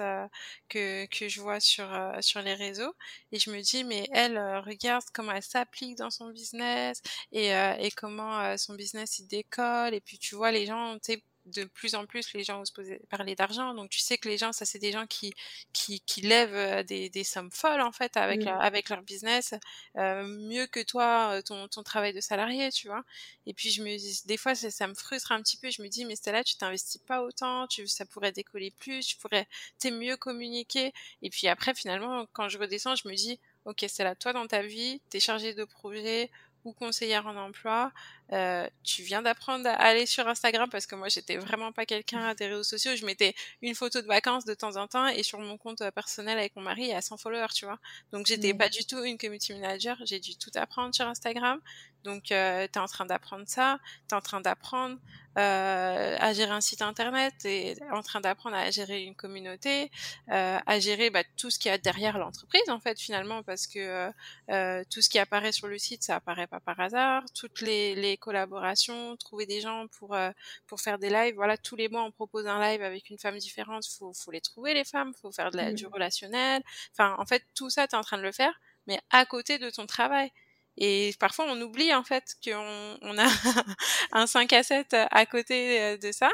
[0.69, 1.87] que que je vois sur
[2.21, 2.93] sur les réseaux
[3.31, 7.91] et je me dis mais elle regarde comment elle s'applique dans son business et et
[7.91, 11.95] comment son business il décolle et puis tu vois les gens tu sais de plus
[11.95, 13.73] en plus les gens osent poser, parler d'argent.
[13.73, 15.33] Donc tu sais que les gens, ça c'est des gens qui
[15.73, 18.45] qui, qui lèvent des, des sommes folles en fait avec Mmh.
[18.45, 19.53] leur, avec leur business,
[19.97, 23.03] euh, mieux que toi ton, ton travail de salarié, tu vois.
[23.45, 25.69] Et puis je me dis, des fois ça, ça me frustre un petit peu.
[25.69, 29.17] Je me dis mais Stella, tu t'investis pas autant, tu ça pourrait décoller plus, tu
[29.17, 29.47] pourrais
[29.79, 30.93] t'es mieux communiquer.
[31.21, 34.61] Et puis après finalement quand je redescends, je me dis ok Stella, toi dans ta
[34.61, 36.29] vie, t'es chargée de projets
[36.65, 37.91] ou conseillère en emploi,
[38.31, 42.33] euh, tu viens d'apprendre à aller sur Instagram parce que moi j'étais vraiment pas quelqu'un
[42.35, 42.95] des réseaux sociaux.
[42.95, 46.37] Je mettais une photo de vacances de temps en temps et sur mon compte personnel
[46.39, 47.79] avec mon mari il y a 100 followers, tu vois.
[48.11, 48.53] Donc j'étais Ouais.
[48.53, 49.97] pas du tout une community manager.
[50.05, 51.59] J'ai dû tout apprendre sur Instagram.
[52.03, 54.97] Donc euh, tu es en train d'apprendre ça, tu es en train d'apprendre
[55.37, 59.89] euh, à gérer un site internet, tu es en train d'apprendre à gérer une communauté,
[60.29, 63.67] euh, à gérer bah, tout ce qu'il y a derrière l'entreprise en fait finalement parce
[63.67, 64.11] que
[64.51, 67.95] euh, tout ce qui apparaît sur le site ça apparaît pas par hasard, toutes les,
[67.95, 70.31] les collaborations, trouver des gens pour euh,
[70.67, 73.37] pour faire des lives, voilà tous les mois on propose un live avec une femme
[73.37, 75.75] différente, faut faut les trouver les femmes, faut faire de la, Mmh.
[75.75, 76.61] du relationnel,
[76.91, 78.53] enfin en fait tout ça tu es en train de le faire
[78.87, 80.31] mais à côté de ton travail.
[80.77, 83.25] Et parfois, on oublie en fait qu'on on a
[84.11, 86.29] un 5 à 7 à côté de ça.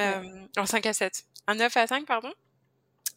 [0.00, 0.48] Euh, Ouais.
[0.56, 1.24] un 5 à 7.
[1.46, 2.32] Un 9 à 5, pardon.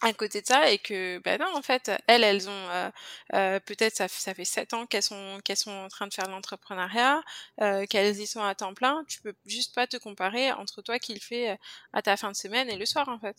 [0.02, 2.90] À côté de ça, et que, ben non, en fait, elles, elles ont, euh,
[3.34, 6.30] euh, peut-être, ça, ça fait 7 ans qu'elles sont, qu'elles sont en train de faire
[6.30, 7.24] l'entrepreneuriat,
[7.62, 9.04] euh, qu'elles y sont à temps plein.
[9.08, 11.58] Tu peux juste pas te comparer entre toi qui le fais
[11.94, 13.38] à ta fin de semaine et le soir, en fait.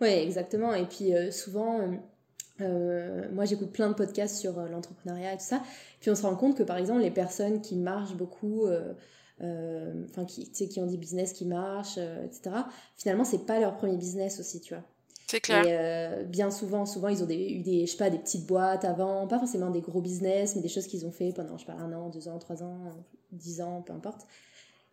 [0.00, 0.72] Ouais, exactement.
[0.72, 1.80] Et puis souvent,
[2.60, 5.62] moi j'écoute plein de podcasts sur l'entrepreneuriat et tout ça.
[6.00, 8.68] Puis on se rend compte que par exemple, les personnes qui marchent beaucoup,
[9.40, 12.56] enfin qui, qui ont des business qui marchent, etc.,
[12.96, 14.84] finalement, c'est pas leur premier business aussi, tu vois.
[15.26, 15.64] C'est clair.
[15.64, 18.46] Et euh, bien souvent, souvent, ils ont des, eu des, je sais pas, des petites
[18.46, 21.66] boîtes avant, pas forcément des gros business, mais des choses qu'ils ont fait pendant, je
[21.66, 22.78] sais pas, un an, deux ans, trois ans,
[23.32, 24.26] dix ans, peu importe.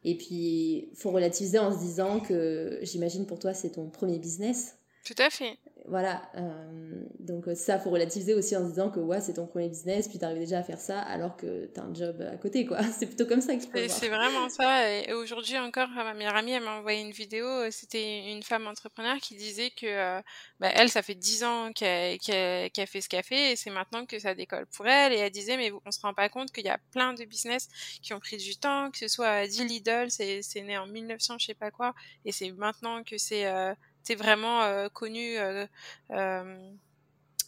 [0.03, 4.75] Et puis, faut relativiser en se disant que, j'imagine pour toi, c'est ton premier business.
[5.03, 5.57] Tout à fait.
[5.85, 9.67] Voilà, euh, donc ça, faut relativiser aussi en se disant que ouais, c'est ton premier
[9.67, 12.77] business, puis t'arrives déjà à faire ça alors que t'as un job à côté, quoi.
[12.97, 14.89] C'est plutôt comme ça qu'il faut C'est vraiment ça.
[14.89, 17.45] Et aujourd'hui encore, ma meilleure amie, elle m'a envoyé une vidéo.
[17.45, 20.21] euh, C'était une femme entrepreneur qui disait que euh,
[20.61, 24.05] bah, elle, ça fait 10 ans qu'elle qu'elle fait ce qu'elle fait et c'est maintenant
[24.05, 25.11] que ça décolle pour elle.
[25.11, 27.67] Et elle disait, mais on se rend pas compte qu'il y a plein de business
[28.01, 31.39] qui ont pris du temps, que ce soit Deal Lidl, c'est c'est né en 1900,
[31.39, 31.93] je sais pas quoi,
[32.23, 33.73] et c'est maintenant que c'est euh,
[34.03, 35.37] c'est vraiment euh, connu.
[35.37, 35.65] euh,
[36.11, 36.71] euh,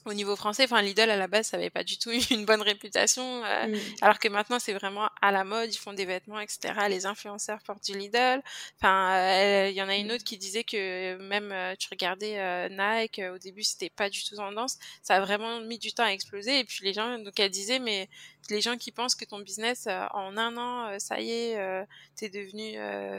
[0.07, 2.61] au niveau français, enfin Lidl à la base, ça avait pas du tout une bonne
[2.61, 3.75] réputation, euh, Mm.
[4.03, 6.87] alors que maintenant c'est vraiment à la mode, ils font des vêtements, etc.
[6.89, 8.43] Les influenceurs portent du Lidl.
[8.79, 10.11] Enfin, euh, il y en a une Mm.
[10.11, 14.35] autre qui disait que même euh, tu regardais Nike, au début c'était pas du tout
[14.35, 16.59] tendance, ça a vraiment mis du temps à exploser.
[16.59, 18.07] Et puis les gens, donc elle disait, mais
[18.51, 22.77] les gens qui pensent que ton business en un an, ça y est, t'es devenu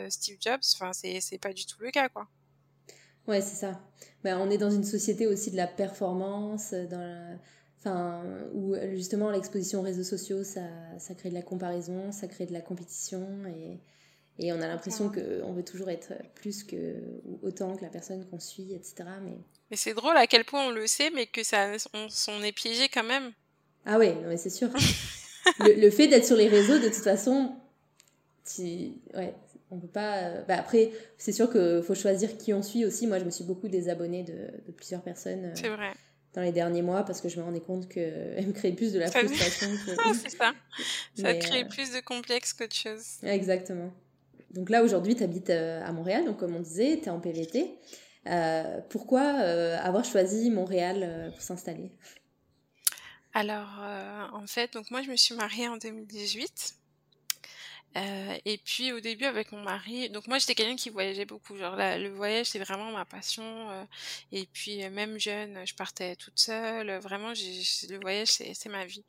[0.09, 2.28] Steve Jobs, enfin c'est c'est pas du tout le cas quoi.
[3.27, 3.81] Ouais, c'est ça.
[4.22, 7.37] Ben, on est dans une société aussi de la performance, dans la-
[7.79, 8.22] enfin,
[8.55, 10.62] où justement l'exposition aux réseaux sociaux, ça,
[10.99, 13.79] ça crée de la comparaison, ça crée de la compétition, et,
[14.39, 18.24] et on a l'impression qu'on veut toujours être plus que, ou autant que la personne
[18.29, 18.95] qu'on suit, etc.
[19.22, 19.39] Mais...
[19.70, 22.53] Mais c'est drôle à quel point on le sait, mais que ça, on, on est
[22.53, 23.33] piégé quand même.
[23.85, 24.68] Ah ouais, non, mais c'est sûr.
[25.61, 27.55] le, le fait d'être sur les réseaux, de toute façon,
[28.45, 28.93] tu...
[29.14, 29.35] ouais,
[29.71, 30.17] on peut pas.
[30.19, 33.07] euh, Bah après, c'est sûr qu'il faut choisir qui on suit aussi.
[33.07, 34.33] Moi, je me suis beaucoup désabonnée de,
[34.67, 35.93] de plusieurs personnes euh, C'est vrai.
[36.35, 38.99] dans les derniers mois parce que je me rendais compte qu'elles me créaient plus de
[39.01, 39.91] la Ça- frustration que.
[40.05, 40.53] Ah, c'est ça.
[41.17, 43.05] Ça Mais, crée euh, plus de complexe qu'autre chose.
[43.23, 43.91] Exactement.
[44.51, 47.75] Donc là, aujourd'hui, tu habites à Montréal, donc comme on disait, tu es en PVT.
[48.29, 51.91] Euh, pourquoi euh, avoir choisi Montréal pour s'installer?
[53.35, 53.69] Alors,
[54.33, 56.75] en fait, donc moi, je me suis mariée en 2018.
[57.97, 61.57] Euh, et puis au début avec mon mari, donc moi j'étais quelqu'un qui voyageait beaucoup,
[61.57, 63.70] genre le voyage c'est vraiment ma passion.
[63.70, 63.84] euh,
[64.32, 66.99] et puis euh, même jeune, je partais toute seule.
[66.99, 69.05] Vraiment, le voyage c'est, ma vie.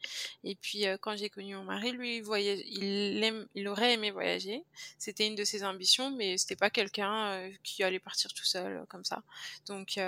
[0.45, 4.11] Et puis quand j'ai connu mon mari, lui il voyage, il aime, il aurait aimé
[4.11, 4.63] voyager.
[4.97, 9.03] C'était une de ses ambitions, mais c'était pas quelqu'un qui allait partir tout seul comme
[9.03, 9.21] ça.
[9.65, 9.99] Donc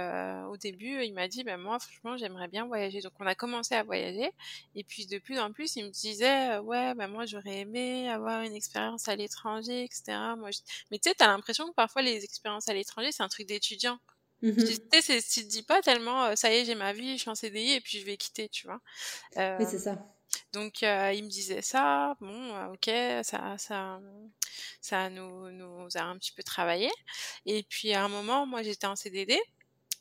[0.50, 3.02] au début, il m'a dit, ben moi franchement j'aimerais bien voyager.
[3.02, 4.32] Donc on a commencé à voyager.
[4.76, 8.42] Et puis de plus en plus, il me disait, ouais, ben moi j'aurais aimé avoir
[8.44, 10.36] une expérience à l'étranger, etc.
[10.36, 10.60] Moi, je-
[10.92, 14.00] Mais tu sais, t'as l'impression que parfois les expériences à l'étranger, c'est un truc d'étudiant.
[14.42, 14.56] Mhm.
[14.56, 17.22] Tu sais, tu te dis pas tellement, euh, ça y est, j'ai ma vie, je
[17.22, 18.82] suis en CDI et puis je vais quitter, tu vois.
[19.38, 19.98] Euh, Oui, c'est ça.
[20.54, 24.00] donc euh, il me disait ça, bon, euh, ok, ça, ça,
[24.82, 26.90] ça nous, nous a un petit peu travaillé.
[27.46, 29.40] Et puis à un moment, moi j'étais en CDD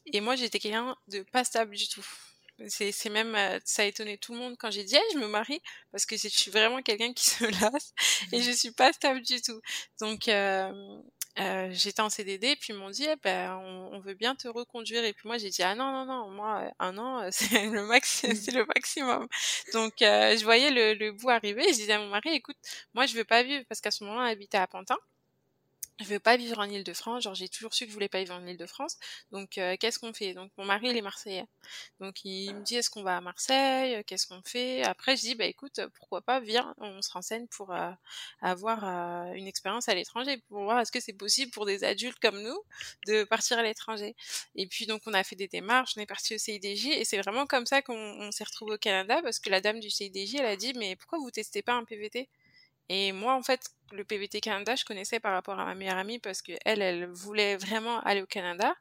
[0.06, 2.06] et moi j'étais quelqu'un de pas stable du tout.
[2.66, 5.18] C'est, c'est même, euh, ça a étonné tout le monde quand j'ai dit, Hey, je
[5.18, 7.92] me marie, parce que je suis vraiment quelqu'un qui se lasse
[8.32, 9.60] et je suis pas stable du tout.
[10.00, 10.72] Donc, euh,
[11.38, 13.56] euh, j'étais en CDD, puis ils m'ont dit, eh ben,
[13.92, 15.04] on, veut bien te reconduire.
[15.04, 18.26] Et puis moi, j'ai dit, ah non, non, non, moi, un an, c'est le, max
[18.34, 19.28] c'est le maximum.
[19.72, 22.56] Donc, je voyais le, le, bout arriver et je disais à mon mari, écoute,
[22.94, 24.98] moi, je veux pas vivre, parce qu'à ce moment-là, on habitait à Pantin
[26.00, 28.34] je veux pas vivre en Ile-de-France, genre j'ai toujours su que je voulais pas vivre
[28.34, 28.96] en Ile-de-France.
[29.32, 30.32] Donc euh, qu'est-ce qu'on fait?
[30.32, 31.44] Donc mon mari il est marseillais.
[32.00, 33.96] Donc il me dit est-ce qu'on va à Marseille?
[33.96, 34.82] Euh, Qu'est-ce qu'on fait?
[34.84, 37.90] Après je dis bah écoute pourquoi pas viens, on se renseigne pour euh,
[38.40, 38.84] avoir
[39.34, 42.58] une expérience à l'étranger pour voir est-ce que c'est possible pour des adultes comme nous
[43.06, 44.14] de partir à l'étranger.
[44.54, 47.18] Et puis donc on a fait des démarches, on est parti au CIDJ et c'est
[47.18, 50.46] vraiment comme ça qu'on s'est retrouvé au Canada parce que la dame du CIDJ elle
[50.46, 52.28] a dit mais pourquoi vous testez pas un PVT
[52.88, 56.18] et moi, en fait, le PVT Canada, je connaissais par rapport à ma meilleure amie
[56.18, 58.74] parce que elle, elle voulait vraiment aller au Canada.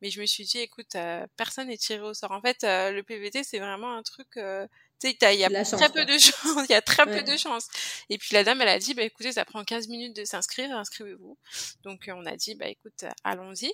[0.00, 2.30] Mais je me suis dit, écoute, euh, personne n'est tiré au sort.
[2.30, 4.66] En fait, euh, le PVT, c'est vraiment un truc, euh,
[5.00, 6.66] tu sais, il y a très peu de chances.
[6.68, 7.68] Il y a très peu de chances.
[8.08, 10.70] Et puis la dame, elle a dit, bah écoutez, ça prend 15 minutes de s'inscrire,
[10.76, 11.36] inscrivez-vous.
[11.82, 13.72] Donc on a dit, bah écoute, allons-y.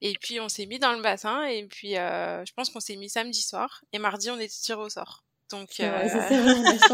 [0.00, 1.44] Et puis on s'est mis dans le bassin.
[1.44, 3.84] Et puis je pense qu'on s'est mis samedi soir.
[3.92, 5.25] Et mardi, on était tiré au sort.
[5.50, 6.08] Donc, euh...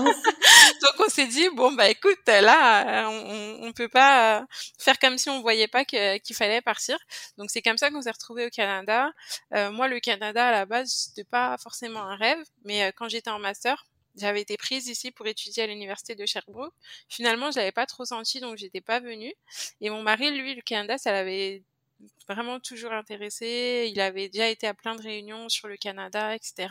[0.83, 4.45] donc on s'est dit bon bah écoute là on, on peut pas euh,
[4.79, 6.99] faire comme si on voyait pas qu'il fallait partir.
[7.39, 9.11] Donc c'est comme ça qu'on s'est retrouvé au Canada.
[9.55, 13.09] Euh, moi le Canada à la base c'était pas forcément un rêve, mais euh, quand
[13.09, 13.85] j'étais en master
[14.15, 16.75] j'avais été prise ici pour étudier à l'université de Sherbrooke.
[17.09, 19.33] Finalement, je l'avais pas trop senti, donc j'étais pas venue.
[19.81, 21.63] Et mon mari, lui, le Canada, ça l'avait
[22.29, 23.91] vraiment toujours intéressé.
[23.93, 26.69] Il avait déjà été à plein de réunions sur le Canada, etc.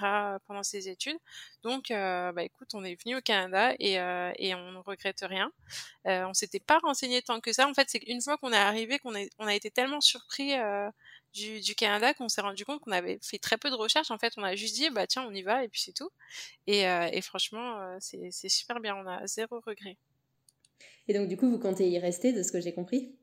[0.47, 1.17] pendant ses études.
[1.63, 5.21] Donc, euh, bah écoute, on est venu au Canada et, euh, et on ne regrette
[5.21, 5.51] rien.
[6.07, 7.67] Euh, on s'était pas renseigné tant que ça.
[7.67, 10.89] En fait, c'est une fois qu'on est arrivé qu'on on a été tellement surpris euh,
[11.33, 14.11] du, du, Canada qu'on s'est rendu compte qu'on avait fait très peu de recherches.
[14.11, 16.09] En fait, on a juste dit, bah tiens, on y va et puis c'est tout.
[16.67, 18.95] Et, et franchement, c'est super bien.
[18.95, 19.97] On a zéro regret.
[21.07, 23.15] Et donc, du coup, vous comptez y rester, de ce que j'ai compris?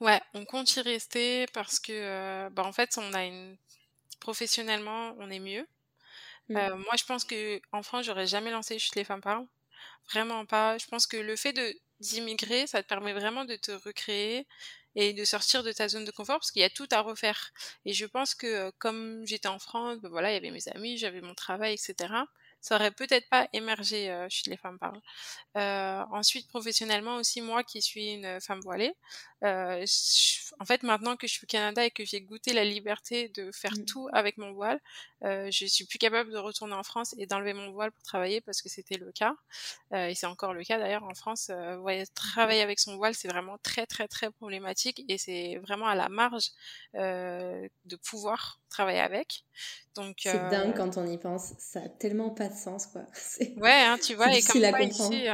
[0.00, 3.56] Ouais, on compte y rester parce que, euh, bah, en fait, on a une
[4.20, 5.66] professionnellement, on est mieux.
[6.48, 6.56] Mmh.
[6.56, 9.46] Euh, moi, je pense que en France, j'aurais jamais lancé Chute les femmes parlent.
[10.12, 10.78] Vraiment pas.
[10.78, 14.46] Je pense que le fait de d'immigrer, ça te permet vraiment de te recréer
[14.96, 17.52] et de sortir de ta zone de confort parce qu'il y a tout à refaire.
[17.86, 20.68] Et je pense que euh, comme j'étais en France, bah, voilà, il y avait mes
[20.68, 22.24] amis, j'avais mon travail, etc
[22.60, 25.00] ça aurait peut-être pas émergé euh, chez les femmes parlent.
[25.56, 28.94] Euh, ensuite, professionnellement aussi, moi qui suis une femme voilée,
[29.42, 29.84] euh,
[30.58, 33.50] en fait, maintenant que je suis au Canada et que j'ai goûté la liberté de
[33.52, 33.84] faire mmh.
[33.86, 34.80] tout avec mon voile,
[35.24, 38.40] euh, je suis plus capable de retourner en France et d'enlever mon voile pour travailler
[38.40, 39.34] parce que c'était le cas.
[39.92, 41.48] Euh, et c'est encore le cas d'ailleurs en France.
[41.50, 45.88] Euh, ouais, travailler avec son voile, c'est vraiment très très très problématique et c'est vraiment
[45.88, 46.50] à la marge
[46.94, 49.44] euh, de pouvoir travailler avec.
[49.94, 51.52] Donc c'est dingue quand on y pense.
[51.58, 53.02] Ça a tellement pas de sens quoi.
[53.56, 54.32] Ouais, hein, tu vois.
[54.32, 55.26] Et comme quoi, ici,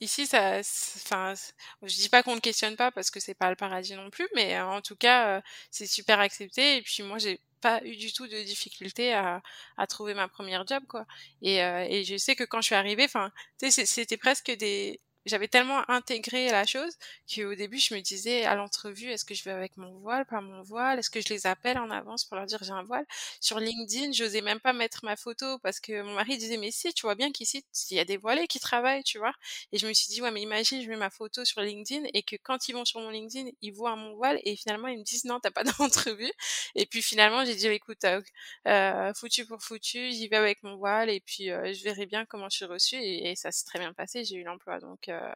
[0.00, 1.34] ici ça, enfin,
[1.82, 4.60] je dis pas qu'on ne questionne pas parce que c'est pas paradis non plus, mais
[4.60, 6.76] en tout cas, c'est super accepté.
[6.76, 9.42] Et puis moi, j'ai pas eu du tout de difficulté à,
[9.88, 11.06] trouver ma première job quoi
[11.42, 15.88] et, et je sais que quand je suis arrivée enfin c'était presque des j'avais tellement
[15.90, 16.96] intégré la chose
[17.32, 20.40] qu'au début je me disais à l'entrevue est-ce que je vais avec mon voile pas
[20.40, 20.98] mon voile?
[20.98, 23.04] Est-ce que je les appelle en avance pour leur dire j'ai un voile?
[23.40, 26.92] Sur LinkedIn j'osais même pas mettre ma photo parce que mon mari disait mais si
[26.94, 29.32] tu vois bien qu'ici il y a des voilés qui travaillent tu vois?
[29.72, 32.22] Et je me suis dit ouais mais imagine je mets ma photo sur LinkedIn et
[32.22, 35.04] que quand ils vont sur mon LinkedIn ils voient mon voile et finalement ils me
[35.04, 36.30] disent non t'as pas d'entrevue.
[36.74, 38.20] Et puis finalement j'ai dit écoute euh,
[38.66, 42.24] euh, foutu pour foutu j'y vais avec mon voile et puis euh, je verrai bien
[42.26, 45.09] comment je suis reçue et, et ça s'est très bien passé j'ai eu l'emploi donc
[45.10, 45.32] euh,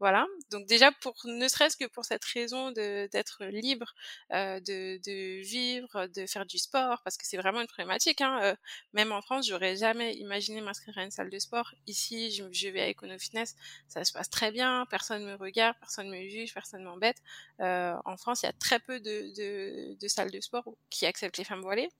[0.00, 0.26] voilà.
[0.50, 3.94] Donc déjà pour ne serait-ce que pour cette raison d'être libre,
[4.32, 8.20] euh, de, de, vivre, de faire du sport, parce que c'est vraiment une problématique.
[8.20, 8.40] Hein.
[8.42, 8.54] Euh,
[8.92, 11.74] même en France, j'aurais jamais imaginé m'inscrire à une salle de sport.
[11.86, 13.56] Ici, je, vais à EconoFitness,
[13.88, 17.18] ça se passe très bien, personne me regarde, personne me juge, personne m'embête.
[17.58, 21.44] En France, il y a très peu de, de salles de sport qui acceptent les
[21.44, 21.90] femmes voilées.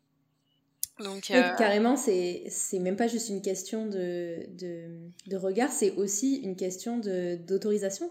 [1.00, 1.54] Donc, euh...
[1.56, 6.98] carrément, c'est même pas juste une question de, de, de regard, c'est aussi une question
[6.98, 8.10] d'autorisation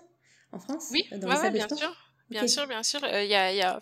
[0.51, 1.93] en France Oui, dans ouais, ouais, bien sûr.
[2.29, 2.99] Bien sûr, bien sûr.
[3.05, 3.79] Euh, il y a, y a,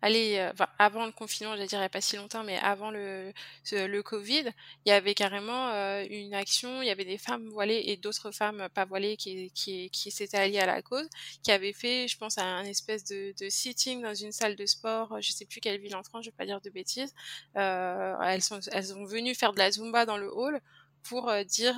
[0.00, 2.92] allez, euh, avant le confinement, je dire, il n'y a pas si longtemps, mais avant
[2.92, 3.32] le,
[3.72, 4.44] le Covid,
[4.84, 6.82] il y avait carrément euh, une action.
[6.82, 10.36] Il y avait des femmes voilées et d'autres femmes pas voilées qui, qui, qui s'étaient
[10.36, 11.08] alliées à la cause,
[11.42, 15.20] qui avaient fait, je pense, un espèce de, de sitting dans une salle de sport.
[15.20, 17.12] Je sais plus quelle ville en France, je vais pas dire de bêtises.
[17.54, 20.60] elles sont, elles sont venues faire de la zumba dans le hall
[21.02, 21.76] pour dire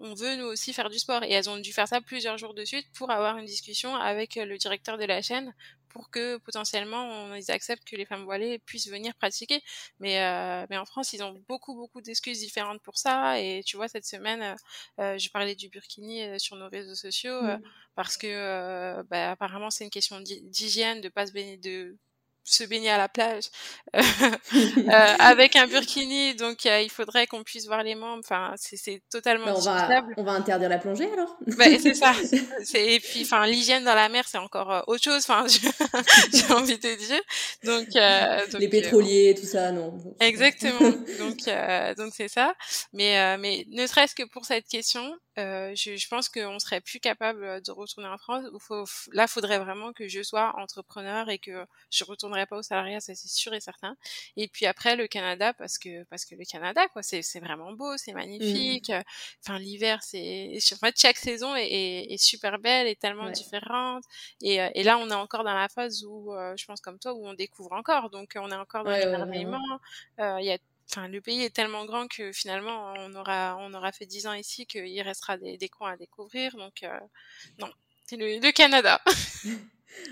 [0.00, 1.24] on veut nous aussi faire du sport.
[1.24, 4.36] Et elles ont dû faire ça plusieurs jours de suite pour avoir une discussion avec
[4.36, 5.52] le directeur de la chaîne
[5.92, 9.62] pour que potentiellement on, ils acceptent que les femmes voilées puissent venir pratiquer.
[10.00, 13.40] Mais, euh, mais en France, ils ont beaucoup, beaucoup d'excuses différentes pour ça.
[13.40, 14.56] Et tu vois, cette semaine,
[14.98, 17.60] euh, je parlais du burkini euh, sur nos réseaux sociaux mmh.
[17.94, 21.96] parce que bah, apparemment c'est une question d'hygiène, de pas se baigner, de
[22.44, 23.44] se baigner à la plage
[23.94, 24.00] euh,
[25.18, 28.22] avec un burkini donc il faudrait qu'on puisse voir les membres.
[28.24, 31.36] Enfin c'est totalement bah, on va, on va interdire la plongée alors.
[31.56, 32.12] Bah, c'est ça.
[32.74, 35.24] Et puis enfin l'hygiène dans la mer c'est encore euh, autre chose.
[35.28, 35.46] Enfin
[36.32, 37.20] j'ai envie de dire.
[37.64, 39.98] Donc, euh, donc les pétroliers tout ça non.
[40.20, 40.90] Exactement.
[41.18, 41.38] Donc
[41.96, 42.54] donc c'est ça.
[42.92, 47.62] Mais mais ne serait-ce que pour cette question je, je, pense qu'on serait plus capable
[47.62, 51.66] de retourner en France où faut là faudrait vraiment que je sois entrepreneur et que
[51.90, 53.96] je retourne pas au salariat, ça c'est sûr et certain.
[54.36, 57.72] Et puis après le Canada parce que parce que le Canada quoi, c'est c'est vraiment
[57.72, 58.16] beau, c'est mmh.
[58.16, 58.92] magnifique.
[59.40, 64.04] Enfin l'hiver c'est en fait chaque saison est, est, super belle et tellement différente.
[64.40, 66.98] Et, euh, et là on est encore dans la phase où euh, je pense comme
[66.98, 68.10] toi où on découvre encore.
[68.10, 69.80] Donc on est encore dans ouais, l'émerveillement.
[70.20, 70.58] Euh, il y a
[70.90, 74.34] Enfin, le pays est tellement grand que finalement on aura on aura fait dix ans
[74.34, 76.84] ici qu'il restera des, des coins à découvrir donc
[77.58, 77.70] non
[78.04, 79.00] c'est le, le Canada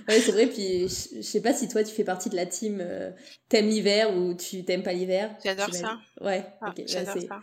[0.09, 0.47] Ouais, c'est vrai.
[0.47, 3.11] Puis je sais pas si toi tu fais partie de la team euh,
[3.49, 5.35] t'aimes l'hiver ou tu t'aimes pas l'hiver.
[5.45, 5.99] J'adore ça.
[6.21, 7.41] Ouais, ah, j'adore ça.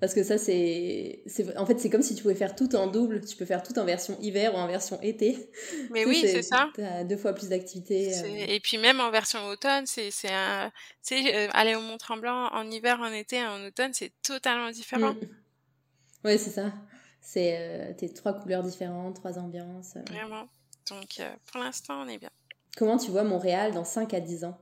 [0.00, 1.22] Parce que ça, c'est.
[1.56, 3.24] En fait, c'est comme si tu pouvais faire tout en double.
[3.24, 5.50] Tu peux faire tout en version hiver ou en version été.
[5.90, 6.70] Mais oui, c'est ça.
[6.74, 8.14] Tu as deux fois plus d'activités.
[8.14, 8.46] Euh.
[8.48, 10.72] Et puis même en version automne, c'est un...
[11.12, 15.12] Euh, aller au Mont-Tremblant en hiver, en été, en automne, c'est totalement différent.
[15.12, 16.24] Mm.
[16.24, 16.72] Ouais, c'est ça.
[17.20, 19.94] C'est euh, tes trois couleurs différentes, trois ambiances.
[20.08, 20.48] Vraiment.
[20.88, 22.30] Donc, euh, pour l'instant, on est bien.
[22.76, 24.58] Comment tu vois Montréal dans 5 à 10 ans?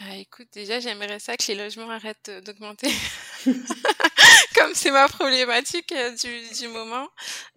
[0.00, 2.90] Ah, Écoute, déjà, j'aimerais ça que les logements arrêtent euh, d'augmenter.
[4.60, 7.08] comme c'est ma problématique euh, du, du moment,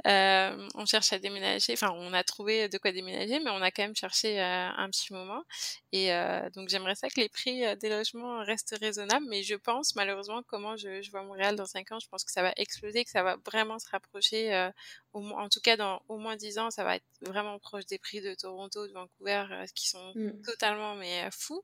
[0.08, 1.74] euh, on cherche à déménager.
[1.74, 4.90] Enfin, on a trouvé de quoi déménager, mais on a quand même cherché euh, un
[4.90, 5.44] petit moment.
[5.92, 9.26] Et euh, donc, j'aimerais ça que les prix des logements restent raisonnables.
[9.30, 12.32] Mais je pense, malheureusement, comment je, je vois Montréal dans 5 ans, je pense que
[12.32, 14.70] ça va exploser, que ça va vraiment se rapprocher.
[15.14, 18.00] Au, en tout cas, dans au moins 10 ans, ça va être vraiment proche des
[18.00, 19.46] prix de Toronto, de Vancouver,
[19.76, 20.42] qui sont mmh.
[20.44, 21.64] totalement mais fous.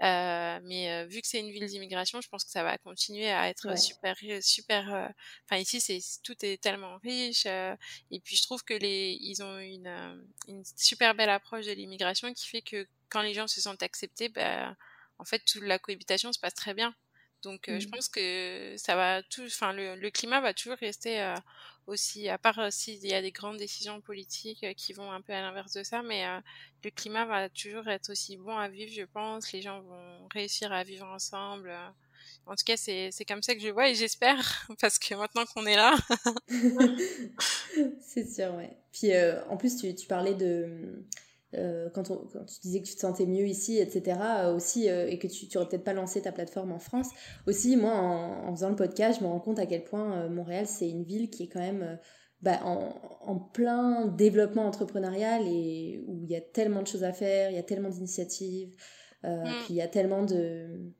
[0.00, 3.78] mais vu que c'est une ville d'immigration, je pense que ça va continuer à être
[3.78, 3.98] super
[4.40, 5.08] super euh,
[5.44, 7.74] enfin ici c'est tout est tellement riche euh,
[8.10, 10.16] et puis je trouve que les ils ont une euh,
[10.46, 14.28] une super belle approche de l'immigration qui fait que quand les gens se sentent acceptés
[14.28, 14.76] ben
[15.18, 16.94] en fait toute la cohabitation se passe très bien
[17.42, 17.90] donc je mmh.
[17.90, 21.34] pense que ça va tout enfin le, le climat va toujours rester
[21.86, 25.40] aussi à part s'il y a des grandes décisions politiques qui vont un peu à
[25.40, 26.24] l'inverse de ça mais
[26.82, 30.72] le climat va toujours être aussi bon à vivre je pense les gens vont réussir
[30.72, 31.72] à vivre ensemble
[32.48, 35.66] en tout cas, c'est comme ça que je vois et j'espère, parce que maintenant qu'on
[35.66, 35.94] est là.
[38.00, 38.76] c'est sûr, ouais.
[38.92, 41.04] Puis euh, en plus, tu, tu parlais de.
[41.54, 45.18] Euh, quand, quand, tu disais que tu te sentais mieux ici, etc., euh, aussi, et
[45.18, 47.08] que tu n'aurais peut-être pas lancé ta plateforme en France,
[47.46, 50.66] aussi, moi, en, en, faisant le podcast, je me rends compte à quel point Montréal,
[50.66, 51.98] c'est une ville qui est quand même
[52.42, 57.14] bah, en, en, plein développement entrepreneurial et où il y a tellement de choses à
[57.14, 58.76] faire, il y a tellement d'initiatives,
[59.22, 59.44] mm.
[59.64, 60.92] puis il y a tellement de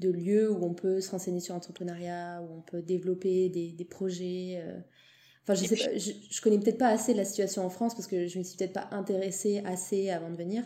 [0.00, 3.84] de lieux où on peut se renseigner sur l'entrepreneuriat, où on peut développer des, des
[3.84, 4.62] projets.
[4.62, 4.78] Euh.
[5.42, 8.06] Enfin, je sais pas, je, je connais peut-être pas assez la situation en France parce
[8.06, 10.64] que je me suis peut-être pas intéressée assez avant de venir.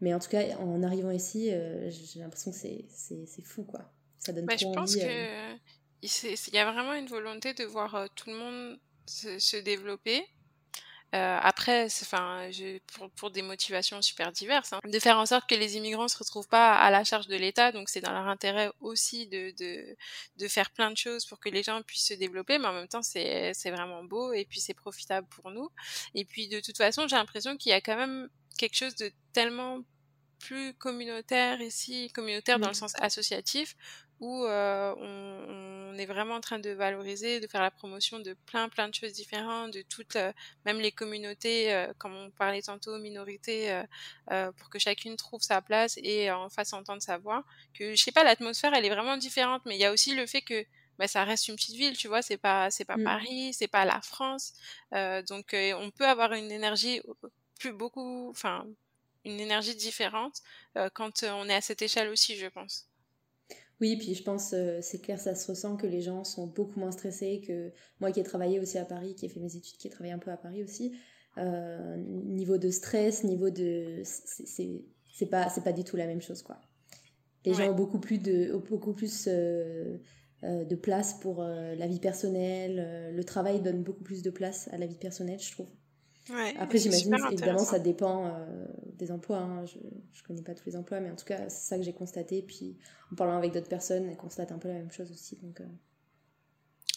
[0.00, 3.90] Mais en tout cas, en arrivant ici, euh, j'ai l'impression que c'est fou, quoi.
[4.18, 5.56] Ça donne bah, Je pense qu'il euh.
[6.52, 10.22] y a vraiment une volonté de voir tout le monde se, se développer
[11.14, 12.50] euh, après, enfin,
[12.92, 16.18] pour, pour, des motivations super diverses, hein, de faire en sorte que les immigrants se
[16.18, 17.72] retrouvent pas à la charge de l'État.
[17.72, 19.96] Donc, c'est dans leur intérêt aussi de, de,
[20.36, 22.88] de faire plein de choses pour que les gens puissent se développer, mais en même
[22.88, 25.70] temps, c'est vraiment beau et puis c'est profitable pour nous.
[26.14, 28.28] Et puis, de toute façon, j'ai l'impression qu'il y a quand même
[28.58, 29.80] quelque chose de tellement
[30.38, 33.76] plus communautaire ici, communautaire dans le sens associatif,
[34.20, 38.34] où euh, on, on, est vraiment en train de valoriser, de faire la promotion de
[38.46, 40.32] plein plein de choses différentes, de toutes, euh,
[40.64, 43.82] même les communautés, euh, comme on parlait tantôt, minorités, euh,
[44.32, 47.44] euh, pour que chacune trouve sa place et en fasse entendre sa voix.
[47.74, 50.26] Que je sais pas, l'atmosphère elle est vraiment différente, mais il y a aussi le
[50.26, 50.64] fait que
[50.98, 53.04] bah, ça reste une petite ville, tu vois, c'est pas c'est pas mmh.
[53.04, 54.52] Paris, c'est pas la France,
[54.92, 57.00] donc on peut avoir une énergie
[57.60, 58.66] plus beaucoup, enfin
[59.24, 60.40] une énergie différente
[60.94, 62.87] quand on est à cette échelle aussi, je pense.
[63.80, 66.80] Oui, puis je pense, euh, c'est clair, ça se ressent que les gens sont beaucoup
[66.80, 67.70] moins stressés que
[68.00, 70.12] moi qui ai travaillé aussi à Paris, qui ai fait mes études, qui ai travaillé
[70.12, 70.98] un peu à Paris aussi.
[71.36, 74.02] Euh, niveau de stress, niveau de.
[74.04, 76.60] C'est pas, pas du tout la même chose, quoi.
[77.44, 78.56] Les gens ont beaucoup plus de.
[78.68, 79.28] beaucoup plus.
[79.28, 79.98] Euh,
[80.42, 83.12] de place pour la vie personnelle.
[83.12, 85.68] le travail donne beaucoup plus de place à la vie personnelle, je trouve.
[86.58, 88.46] Après, j'imagine, évidemment, ça dépend
[88.94, 89.38] des emplois.
[89.38, 89.64] Hein.
[89.66, 91.92] Je ne connais pas tous les emplois, mais en tout cas, c'est ça que j'ai
[91.92, 92.42] constaté.
[92.42, 92.76] Puis,
[93.12, 95.36] en parlant avec d'autres personnes, elles constatent un peu la même chose aussi.
[95.42, 95.60] Donc,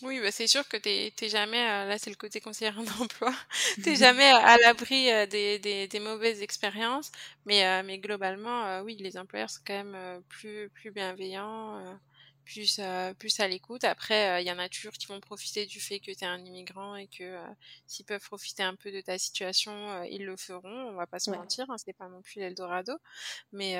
[0.04, 3.34] oui, bah c'est sûr que t'es t'es jamais euh, là c'est le côté conseillère d'emploi,
[3.84, 7.12] t'es jamais à l'abri euh, des, des, des mauvaises expériences,
[7.46, 12.00] mais euh, mais globalement oui les employeurs sont quand même plus plus bienveillants
[12.46, 13.84] plus euh, plus à l'écoute.
[13.84, 16.26] Après, il euh, y en a toujours qui vont profiter du fait que tu es
[16.26, 17.46] un immigrant et que euh,
[17.88, 20.90] s'ils peuvent profiter un peu de ta situation, ils le feront.
[20.90, 22.94] On va pas se mentir, hein, c'est pas non plus l'Eldorado,
[23.52, 23.80] mais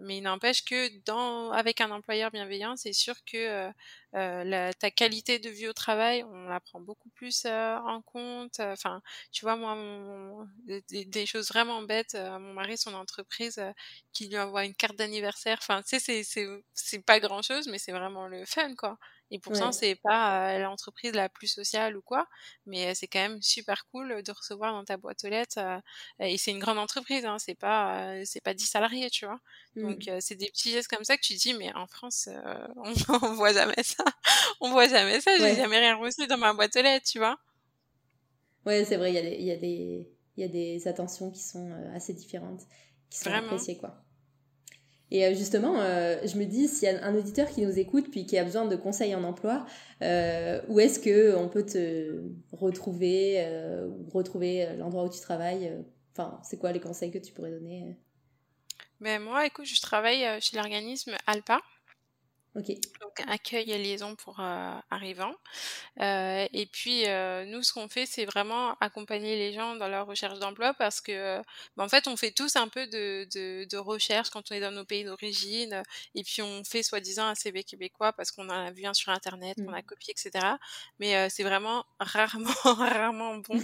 [0.00, 3.70] mais il n'empêche que dans avec un employeur bienveillant, c'est sûr que
[4.12, 8.60] la, ta qualité de vie au travail, on la prend beaucoup plus en compte.
[8.60, 9.76] Enfin, tu vois, moi,
[10.66, 12.14] des, choses vraiment bêtes.
[12.14, 13.60] mon mari, son entreprise,
[14.12, 15.58] qui lui envoie une carte d'anniversaire.
[15.60, 18.98] Enfin, tu sais, c'est c'est pas grand chose, mais c'est vraiment le fun, quoi.
[19.32, 22.26] Et pourtant, c'est pas l'entreprise la plus sociale ou quoi,
[22.66, 25.60] mais c'est quand même super cool de recevoir dans ta boîte aux lettres.
[26.18, 29.38] et c'est une grande entreprise, hein, c'est pas c'est pas 10 salariés, tu vois.
[29.76, 30.20] Donc mmh.
[30.20, 32.28] c'est des petits gestes comme ça que tu dis, mais en France,
[32.76, 34.04] on, on, voit jamais ça.
[34.60, 35.30] on voit jamais ça.
[35.38, 37.38] J'ai jamais rien reçu dans ma boîte aux lettres, tu vois.
[38.66, 39.12] Ouais, c'est vrai.
[39.12, 41.70] Il y a des il y a des il y a des attentions qui sont
[41.94, 42.62] assez différentes,
[43.10, 44.02] qui sont appréciées, quoi.
[45.10, 48.10] Et euh, justement, euh, je me dis, s'il y a un auditeur qui nous écoute
[48.10, 49.66] puis qui a besoin de conseils en emploi,
[50.02, 53.44] euh, où est-ce qu'on peut te retrouver
[53.88, 55.72] ou retrouver l'endroit où tu travailles
[56.12, 57.96] Enfin, c'est quoi les conseils que tu pourrais donner
[59.00, 61.60] ben Moi, écoute, je travaille chez l'organisme ALPA.
[62.54, 65.34] Donc accueil et liaison pour euh, arrivants.
[66.00, 70.06] Euh, et puis euh, nous, ce qu'on fait, c'est vraiment accompagner les gens dans leur
[70.06, 71.40] recherche d'emploi parce que,
[71.76, 74.60] ben, en fait, on fait tous un peu de, de, de, recherche quand on est
[74.60, 75.82] dans nos pays d'origine.
[76.16, 79.12] Et puis on fait soi-disant un CV québécois parce qu'on en a vu un sur
[79.12, 79.84] internet, qu'on a mmh.
[79.84, 80.46] copié, etc.
[80.98, 83.58] Mais c'est vraiment rarement, rarement bon.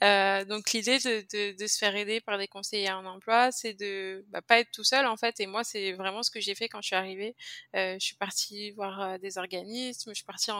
[0.48, 4.24] donc l'idée de, de, de, se faire aider par des conseillers en emploi, c'est de
[4.28, 5.38] bah, pas être tout seul en fait.
[5.40, 7.36] Et moi, c'est vraiment ce que j'ai fait quand je suis arrivée.
[7.74, 10.50] je suis partie voir des organismes, je suis partie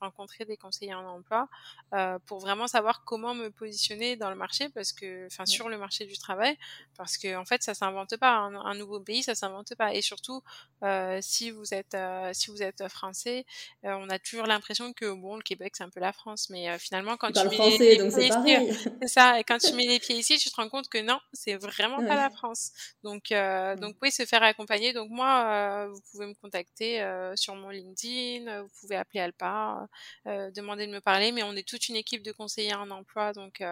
[0.00, 1.48] rencontrer des conseillers en emploi
[1.92, 5.78] euh, pour vraiment savoir comment me positionner dans le marché, parce que, enfin, sur le
[5.78, 6.56] marché du travail,
[6.96, 8.36] parce que en fait, ça s'invente pas.
[8.36, 9.94] Un, nouveau pays, ça s'invente pas.
[9.94, 10.42] Et surtout,
[10.82, 11.96] euh, si vous êtes
[12.32, 13.44] si vous êtes français,
[13.82, 17.16] on a toujours l'impression que bon, le Québec c'est un peu la France, mais finalement
[17.16, 19.40] quand tu mets français, les, pieds ici, c'est ça.
[19.40, 21.98] Et quand tu mets les pieds ici, tu te rends compte que non, c'est vraiment
[21.98, 22.72] pas la France.
[23.02, 23.32] Donc
[23.80, 24.92] donc oui, se faire accompagner.
[24.92, 29.88] Donc moi, vous pouvez me contacter euh, sur mon LinkedIn, euh, vous pouvez appeler Alpa,
[30.26, 33.32] euh, demander de me parler, mais on est toute une équipe de conseillers en emploi,
[33.32, 33.62] donc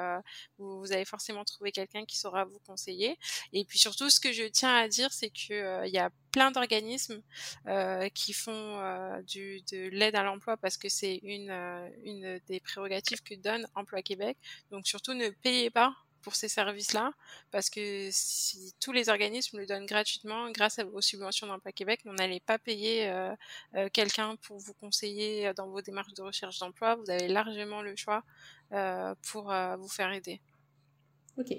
[0.58, 3.18] vous, vous, allez forcément trouver quelqu'un qui saura vous conseiller.
[3.52, 6.50] Et puis surtout, ce que je tiens à dire, c'est que il y a plein
[6.50, 7.22] d'organismes
[8.14, 11.50] qui font de l'aide à l'emploi parce que c'est une,
[12.04, 14.36] une des prérogatives que donne Emploi Québec.
[14.70, 15.94] Donc surtout, ne payez pas
[16.28, 17.14] pour ces services-là,
[17.50, 22.12] parce que si tous les organismes le donnent gratuitement grâce aux subventions d'emploi Québec, on
[22.12, 23.34] n'allait pas payer euh,
[23.74, 26.96] euh, quelqu'un pour vous conseiller dans vos démarches de recherche d'emploi.
[26.96, 28.24] Vous avez largement le choix
[28.72, 30.38] euh, pour vous faire aider.
[31.38, 31.56] Ok.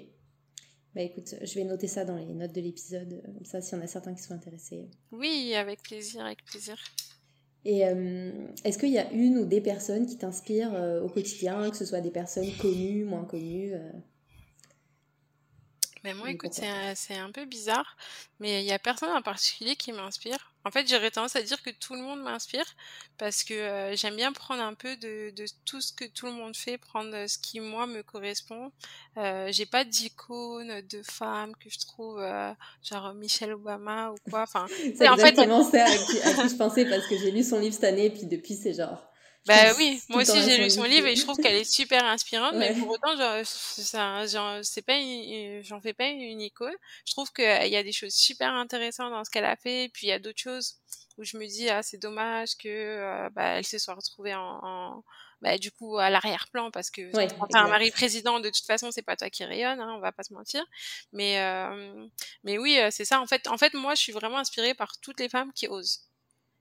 [0.94, 3.80] Bah écoute, je vais noter ça dans les notes de l'épisode, comme ça s'il y
[3.80, 4.88] en a certains qui sont intéressés.
[5.10, 6.76] Oui, avec plaisir, avec plaisir.
[7.64, 7.80] Et
[8.64, 12.00] est-ce qu'il y a une ou des personnes qui t'inspirent au quotidien, que ce soit
[12.00, 13.74] des personnes connues, moins connues
[16.04, 17.96] mais moi, écoute, c'est un, peu bizarre,
[18.38, 20.52] mais il y a personne en particulier qui m'inspire.
[20.64, 22.64] En fait, j'aurais tendance à dire que tout le monde m'inspire
[23.18, 26.32] parce que euh, j'aime bien prendre un peu de, de, tout ce que tout le
[26.32, 28.70] monde fait, prendre ce qui moi me correspond.
[29.16, 34.42] Euh, j'ai pas d'icône de femme que je trouve euh, genre Michelle Obama ou quoi.
[34.42, 36.16] Enfin, c'est en fait, à, à qui
[36.48, 39.09] je pensais parce que j'ai lu son livre cette année, puis depuis c'est genre
[39.46, 42.54] bah oui, moi aussi j'ai lu son livre et je trouve qu'elle est super inspirante,
[42.56, 44.98] mais pour autant, genre, ça, genre, c'est pas,
[45.62, 46.74] j'en fais pas une icône.
[47.06, 49.88] Je trouve qu'il y a des choses super intéressantes dans ce qu'elle a fait, et
[49.88, 50.76] puis il y a d'autres choses
[51.18, 54.58] où je me dis ah c'est dommage que euh, bah, elle se soit retrouvée en,
[54.62, 55.04] en
[55.42, 58.90] bah, du coup à l'arrière-plan parce que quand t'as un mari président de toute façon
[58.90, 60.64] c'est pas toi qui rayonne, hein, on va pas se mentir.
[61.12, 62.06] Mais euh,
[62.44, 63.46] mais oui euh, c'est ça en fait.
[63.48, 66.06] En fait moi je suis vraiment inspirée par toutes les femmes qui osent.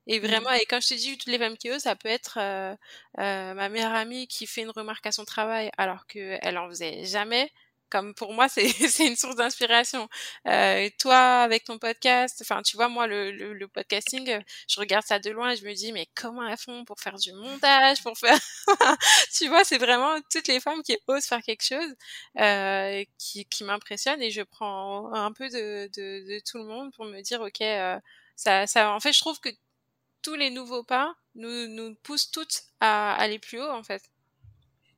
[0.09, 0.25] Et mmh.
[0.25, 2.75] vraiment, et quand je te dis toutes les femmes qui osent, ça peut être euh,
[3.19, 7.05] euh, ma meilleure amie qui fait une remarque à son travail alors qu'elle en faisait
[7.05, 7.51] jamais.
[7.91, 8.67] Comme pour moi, c'est
[9.05, 10.09] une source d'inspiration.
[10.47, 15.19] Euh, toi, avec ton podcast, enfin, tu vois, moi, le, le, podcasting, je regarde ça
[15.19, 18.17] de loin et je me dis, mais comment elles font pour faire du montage, pour
[18.17, 18.37] faire,
[19.35, 21.95] tu vois, c'est vraiment toutes les femmes qui osent faire quelque chose
[22.39, 26.93] euh, qui, qui m'impressionne et je prends un peu de, de, de, tout le monde
[26.93, 27.99] pour me dire, ok, euh,
[28.35, 29.49] ça, ça, en fait, je trouve que
[30.29, 34.03] tous les nouveaux pas nous, nous poussent toutes à aller plus haut, en fait.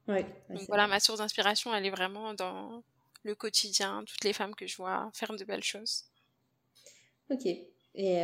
[0.08, 2.84] Ouais, Donc voilà, ma source d'inspiration, elle est vraiment dans
[3.24, 6.06] le quotidien, toutes les femmes que je vois faire de belles choses.
[7.30, 7.46] Ok.
[7.46, 8.16] Et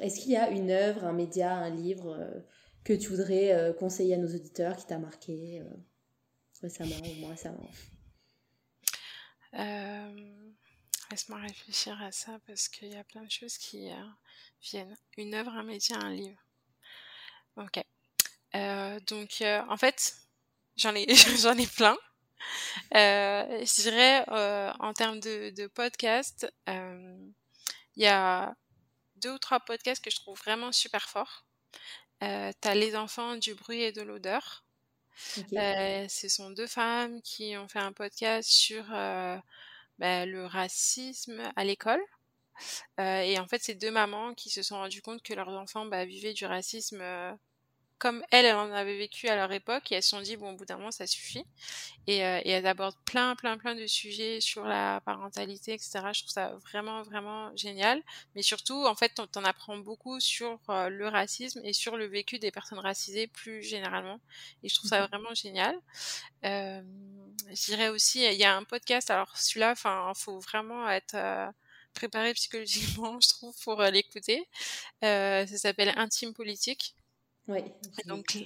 [0.00, 2.44] est-ce qu'il y a une œuvre, un média, un livre
[2.84, 5.62] que tu voudrais conseiller à nos auditeurs qui t'a marqué
[6.60, 7.70] récemment ou moins récemment?
[11.12, 14.04] Laisse-moi réfléchir à ça parce qu'il y a plein de choses qui euh,
[14.62, 14.96] viennent.
[15.18, 16.40] Une œuvre, un métier, un livre.
[17.56, 17.84] Ok.
[18.54, 20.16] Euh, donc, euh, en fait,
[20.78, 21.04] j'en ai,
[21.42, 21.98] j'en ai plein.
[22.92, 24.24] je dirais,
[24.80, 27.34] en termes de, de podcast, il
[27.96, 28.56] y a
[29.16, 31.44] deux ou trois podcasts que je trouve vraiment super forts.
[32.20, 34.64] T'as Les enfants du bruit et de l'odeur.
[35.34, 38.86] ce sont deux femmes qui ont fait un podcast sur
[39.98, 42.00] bah, le racisme à l'école.
[43.00, 45.86] Euh, et en fait, c'est deux mamans qui se sont rendues compte que leurs enfants
[45.86, 47.32] bah, vivaient du racisme euh,
[48.02, 50.50] comme elles, elles en avaient vécu à leur époque, et elles se sont dit, bon,
[50.50, 51.44] au bout d'un moment, ça suffit.
[52.08, 56.00] Et, euh, et, elles abordent plein, plein, plein de sujets sur la parentalité, etc.
[56.12, 58.02] Je trouve ça vraiment, vraiment génial.
[58.34, 62.50] Mais surtout, en fait, on, apprend beaucoup sur le racisme et sur le vécu des
[62.50, 64.18] personnes racisées plus généralement.
[64.64, 65.78] Et je trouve ça vraiment génial.
[66.44, 66.82] Euh,
[67.50, 71.14] je dirais aussi, il y a un podcast, alors celui-là, enfin, faut vraiment être
[71.94, 74.48] préparé psychologiquement, je trouve, pour l'écouter.
[75.04, 76.96] Euh, ça s'appelle Intime Politique.
[77.48, 77.60] Oui.
[78.06, 78.38] Donc,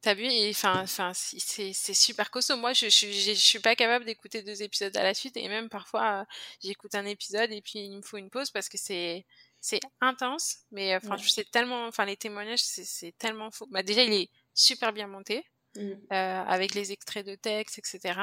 [0.00, 2.56] t'as vu, enfin, c'est super costaud.
[2.56, 5.68] Moi, je, je, je, suis pas capable d'écouter deux épisodes à la suite, et même
[5.68, 6.26] parfois,
[6.62, 9.24] j'écoute un épisode et puis il me faut une pause parce que c'est
[9.62, 13.68] c'est intense, mais enfin, je sais tellement, enfin, les témoignages, c'est tellement faux.
[13.70, 15.44] Bah, déjà, il est super bien monté.
[15.74, 15.92] Mmh.
[16.12, 18.20] Euh, avec les extraits de texte, etc.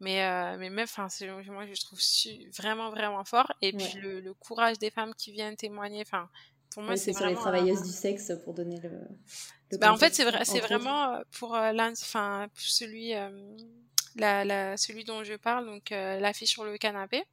[0.00, 1.06] Mais, euh, mais même, enfin,
[1.46, 1.98] moi, je trouve
[2.54, 3.50] vraiment, vraiment fort.
[3.62, 6.28] Et puis, le, le, courage des femmes qui viennent témoigner, enfin,
[6.72, 9.78] pour moi, c'est sur les travailleuses du sexe pour donner le.
[9.78, 13.30] bah, en fait, c'est vrai, c'est vraiment euh, pour euh, l'un, enfin, celui, euh,
[14.16, 17.24] la, la, celui dont je parle, donc la fille sur le canapé.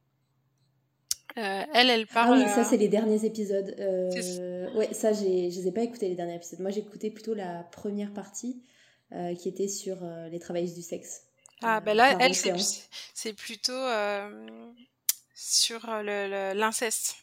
[1.36, 2.42] elle, elle parle.
[2.42, 3.74] Ah oui, ça, c'est les derniers épisodes.
[4.74, 6.60] Ouais, ça, j'ai, je les ai pas écoutés les derniers épisodes.
[6.60, 8.62] Moi, j'ai écouté plutôt la première partie
[9.38, 9.98] qui était sur
[10.30, 11.22] les travailleuses du sexe.
[11.62, 13.86] Ah, ben là, elle, c'est plutôt
[15.34, 17.16] sur l'inceste.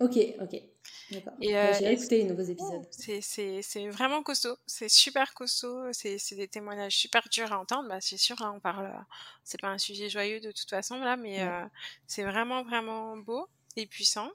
[0.00, 0.62] Ok, ok.
[1.10, 1.32] D'accord.
[1.40, 2.86] Et bah, euh, j'ai écouté les nouveaux épisodes.
[3.20, 7.88] C'est vraiment costaud, c'est super costaud, c'est des témoignages super durs à entendre.
[7.88, 9.02] Bah, c'est sûr, là, on parle, euh,
[9.44, 11.64] c'est pas un sujet joyeux de toute façon là, mais euh,
[12.06, 14.30] c'est vraiment vraiment beau et puissant.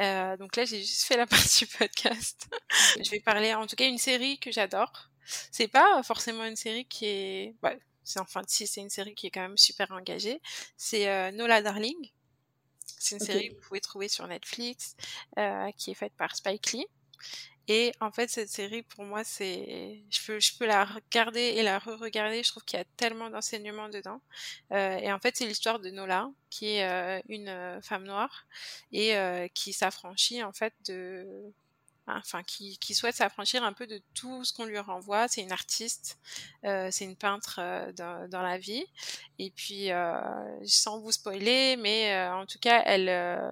[0.00, 2.48] Euh, donc là, j'ai juste fait la partie podcast.
[3.00, 5.10] je vais parler, en tout cas, une série que j'adore.
[5.50, 9.26] C'est pas forcément une série qui est, ouais, c'est enfin si c'est une série qui
[9.28, 10.40] est quand même super engagée.
[10.76, 12.10] C'est Nola Darling.
[13.06, 14.96] C'est une série que vous pouvez trouver sur Netflix,
[15.38, 16.86] euh, qui est faite par Spike Lee.
[17.68, 21.62] Et en fait, cette série, pour moi, c'est, je peux, je peux la regarder et
[21.62, 22.42] la re-regarder.
[22.42, 24.20] Je trouve qu'il y a tellement d'enseignements dedans.
[24.72, 28.46] Euh, et en fait, c'est l'histoire de Nola, qui est euh, une euh, femme noire
[28.92, 31.52] et euh, qui s'affranchit en fait de,
[32.06, 35.28] enfin qui, qui souhaite s'affranchir un peu de tout ce qu'on lui renvoie.
[35.28, 36.18] C'est une artiste,
[36.64, 38.84] euh, c'est une peintre euh, dans, dans, la vie.
[39.38, 40.20] Et puis, euh,
[40.64, 43.50] sans vous spoiler, mais euh, en tout cas, elle, euh,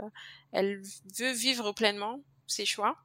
[0.52, 0.82] elle
[1.18, 2.96] veut vivre pleinement ses choix.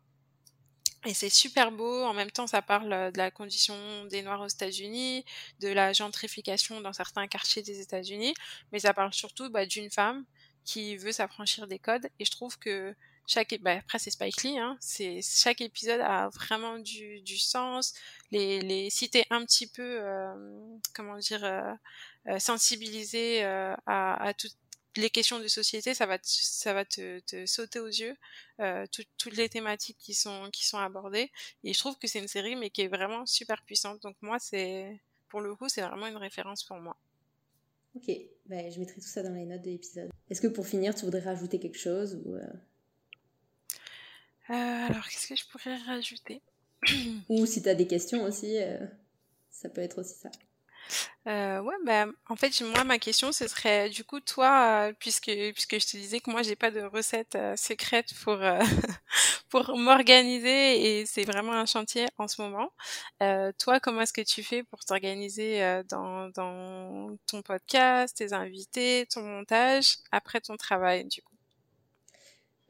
[1.05, 2.03] Et c'est super beau.
[2.03, 5.23] En même temps, ça parle de la condition des Noirs aux États-Unis,
[5.61, 8.33] de la gentrification dans certains quartiers des États-Unis,
[8.71, 10.25] mais ça parle surtout bah, d'une femme
[10.65, 12.09] qui veut s'affranchir des codes.
[12.19, 12.93] Et je trouve que
[13.29, 17.93] chaque bah, après c'est Spike Lee hein, c'est chaque épisode a vraiment du, sens.
[18.31, 18.89] Les les
[19.29, 20.33] un petit peu euh,
[20.95, 21.73] comment dire euh,
[22.27, 24.55] euh sensibiliser euh, à, toutes
[24.95, 28.17] les questions de société ça va te, ça va te, te sauter aux yeux
[28.61, 31.31] euh, tout, toutes les thématiques qui sont qui sont abordées.
[31.63, 34.01] Et je trouve que c'est une série mais qui est vraiment super puissante.
[34.01, 34.99] Donc moi c'est
[35.29, 36.97] pour le coup c'est vraiment une référence pour moi.
[37.95, 38.11] Ok,
[38.47, 40.09] bah, je mettrai tout ça dans les notes de l'épisode.
[40.29, 42.35] Est-ce que pour finir, tu voudrais rajouter quelque chose ou
[44.49, 46.41] euh, alors, qu'est-ce que je pourrais rajouter?
[47.29, 48.77] Ou si tu as des questions aussi, euh,
[49.51, 50.29] ça peut être aussi ça.
[51.27, 55.31] Euh, ouais, bah, en fait, moi, ma question, ce serait, du coup, toi, euh, puisque,
[55.53, 58.59] puisque je te disais que moi, j'ai pas de recette euh, secrète pour, euh,
[59.49, 62.71] pour m'organiser et c'est vraiment un chantier en ce moment.
[63.59, 69.23] toi, comment est-ce que tu fais pour t'organiser dans, dans ton podcast, tes invités, ton
[69.23, 71.38] montage, après ton travail, du coup?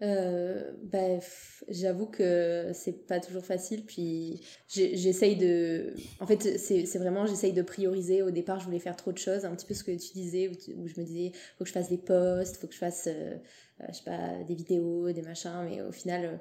[0.02, 1.20] Euh, bah,
[1.68, 3.86] j'avoue que c'est pas toujours facile.
[3.86, 5.93] Puis j'essaye de.
[6.20, 8.22] En fait, c'est vraiment, j'essaye de prioriser.
[8.22, 10.47] Au départ, je voulais faire trop de choses, un petit peu ce que tu disais,
[10.47, 13.36] où, je me disais, faut que je fasse des posts, faut que je fasse, euh,
[13.82, 15.66] euh, je sais pas, des vidéos, des machins.
[15.66, 16.39] Mais au final,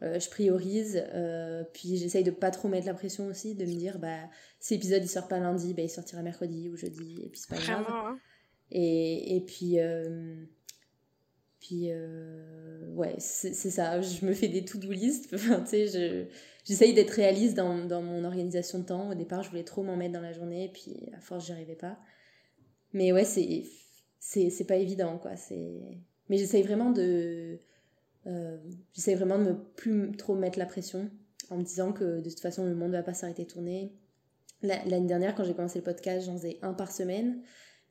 [0.00, 1.04] je priorise,
[1.72, 4.18] puis j'essaye de pas trop mettre la pression aussi, de me dire, bah,
[4.58, 7.50] si l'épisode il sort pas lundi, bah, il sortira mercredi ou jeudi, et puis c'est
[7.50, 7.86] pas grave.
[7.88, 8.18] Hein.
[8.72, 9.78] Et, et puis,
[11.62, 11.90] puis,
[12.88, 15.64] ouais, c'est ça, je me fais des to-do list, enfin,
[16.64, 19.10] j'essaye d'être réaliste dans, dans, mon organisation de temps.
[19.10, 21.76] Au départ, je voulais trop m'en mettre dans la journée, puis à force, j'y arrivais
[21.76, 21.98] pas.
[22.92, 23.64] Mais ouais, c'est
[24.22, 25.32] c'est pas évident, quoi.
[26.28, 27.58] Mais j'essaye vraiment de...
[28.26, 28.56] Euh,
[28.92, 31.10] j'essaye vraiment de me plus trop mettre la pression
[31.50, 33.92] en me disant que de toute façon, le monde ne va pas s'arrêter de tourner.
[34.62, 37.42] L'année dernière, quand j'ai commencé le podcast, j'en faisais un par semaine.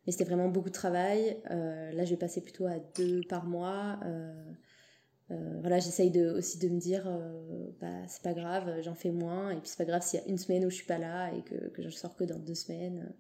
[0.06, 1.38] Mais c'était vraiment beaucoup de travail.
[1.52, 3.99] Euh, là, je vais passer plutôt à deux par mois.
[4.06, 4.53] Euh,
[5.61, 7.07] voilà, j'essaye aussi de me dire,
[7.80, 9.52] bah, c'est pas grave, j'en fais moins.
[9.52, 11.32] Et puis, c'est pas grave s'il y a une semaine où je suis pas là
[11.34, 13.14] et que, que je sors que dans deux semaines.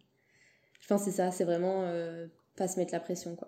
[0.81, 1.89] Je pense que c'est ça, c'est vraiment
[2.57, 3.47] pas se mettre la pression, quoi.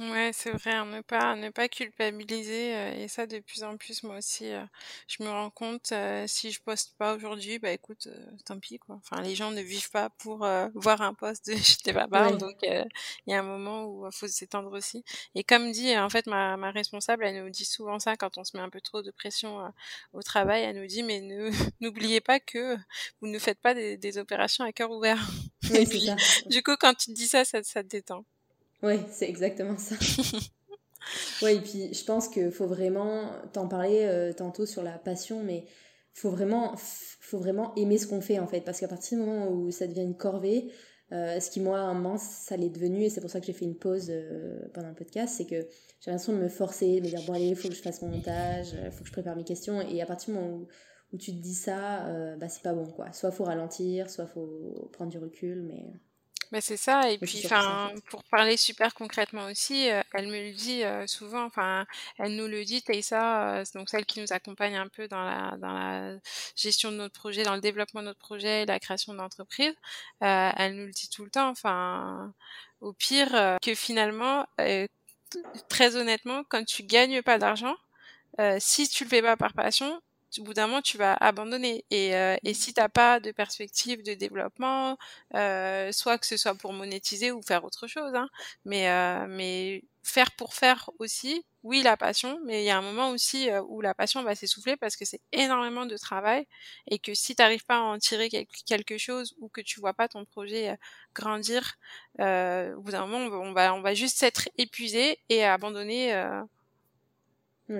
[0.00, 4.02] Ouais, c'est vrai, ne pas ne pas culpabiliser euh, et ça de plus en plus
[4.02, 4.64] moi aussi euh,
[5.06, 8.08] je me rends compte euh, si je poste pas aujourd'hui bah écoute
[8.44, 8.96] tant pis quoi.
[8.96, 10.38] Enfin les gens ne vivent pas pour
[10.74, 12.84] voir un post de chez papa donc il
[13.28, 15.04] y a un moment où il faut s'étendre aussi.
[15.36, 18.42] Et comme dit en fait ma ma responsable elle nous dit souvent ça quand on
[18.42, 19.72] se met un peu trop de pression
[20.12, 21.50] au travail, elle nous dit mais ne
[21.80, 22.76] n'oubliez pas que
[23.20, 25.20] vous ne faites pas des, des opérations à cœur ouvert.
[25.72, 26.10] et puis,
[26.46, 28.24] du coup quand tu te dis ça ça, ça te détend.
[28.84, 29.94] Oui, c'est exactement ça.
[31.42, 35.42] oui, et puis je pense qu'il faut vraiment, t'en parlais euh, tantôt sur la passion,
[35.42, 35.64] mais
[36.12, 39.48] faut vraiment, faut vraiment aimer ce qu'on fait en fait, parce qu'à partir du moment
[39.50, 40.70] où ça devient une corvée,
[41.12, 43.54] euh, ce qui moi, un moment, ça l'est devenu, et c'est pour ça que j'ai
[43.54, 45.66] fait une pause euh, pendant le podcast, c'est que
[46.00, 48.02] j'ai l'impression de me forcer, de me dire bon allez, il faut que je fasse
[48.02, 50.68] mon montage, il faut que je prépare mes questions, et à partir du moment où,
[51.14, 53.12] où tu te dis ça, bah c'est pas bon quoi.
[53.12, 55.90] Soit faut ralentir, soit faut prendre du recul, mais
[56.54, 60.52] bah, c'est ça et puis enfin pour parler super concrètement aussi, euh, elle me le
[60.52, 61.84] dit, euh, souvent, enfin
[62.16, 65.56] elle nous le dit Taïsa, euh, donc celle qui nous accompagne un peu dans la
[65.56, 66.16] dans la
[66.54, 69.74] gestion de notre projet, dans le développement de notre projet la création d'entreprise,
[70.20, 72.32] elle nous le dit tout le temps, enfin
[72.80, 74.46] au pire, que finalement,
[75.68, 77.74] très honnêtement, quand tu gagnes pas d'argent,
[78.60, 80.00] si tu le fais pas par passion,
[80.38, 81.84] au bout d'un moment, tu vas abandonner.
[81.90, 84.96] Et, euh, et si t'as pas de perspective de développement,
[85.34, 88.28] euh, soit que ce soit pour monétiser ou faire autre chose, hein,
[88.64, 92.82] mais, euh, mais faire pour faire aussi, oui, la passion, mais il y a un
[92.82, 96.46] moment aussi euh, où la passion va s'essouffler parce que c'est énormément de travail
[96.90, 98.28] et que si t'arrives pas à en tirer
[98.66, 100.76] quelque chose ou que tu vois pas ton projet euh,
[101.14, 101.74] grandir,
[102.18, 106.12] au bout d'un moment, on va, on va juste s'être épuisé et abandonner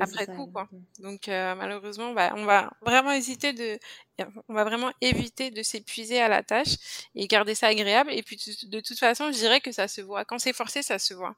[0.00, 0.68] après coup quoi.
[1.00, 3.78] Donc euh, malheureusement bah, on va vraiment hésiter de
[4.48, 8.38] on va vraiment éviter de s'épuiser à la tâche et garder ça agréable et puis
[8.64, 11.36] de toute façon, je dirais que ça se voit quand c'est forcé, ça se voit.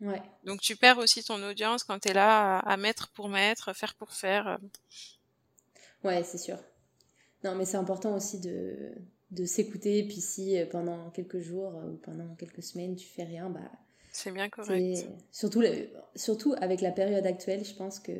[0.00, 0.20] Ouais.
[0.44, 3.94] Donc tu perds aussi ton audience quand tu es là à, mettre pour mettre, faire
[3.94, 4.48] pour faire.
[4.48, 4.56] Euh.
[6.02, 6.58] Ouais, c'est sûr.
[7.44, 8.92] Non, mais c'est important aussi de
[9.30, 13.50] de s'écouter puis si euh, pendant quelques jours ou pendant quelques semaines tu fais rien,
[13.50, 13.60] bah
[14.14, 15.08] c'est bien correct.
[15.32, 15.62] Surtout,
[16.14, 18.12] surtout avec la période actuelle, je pense que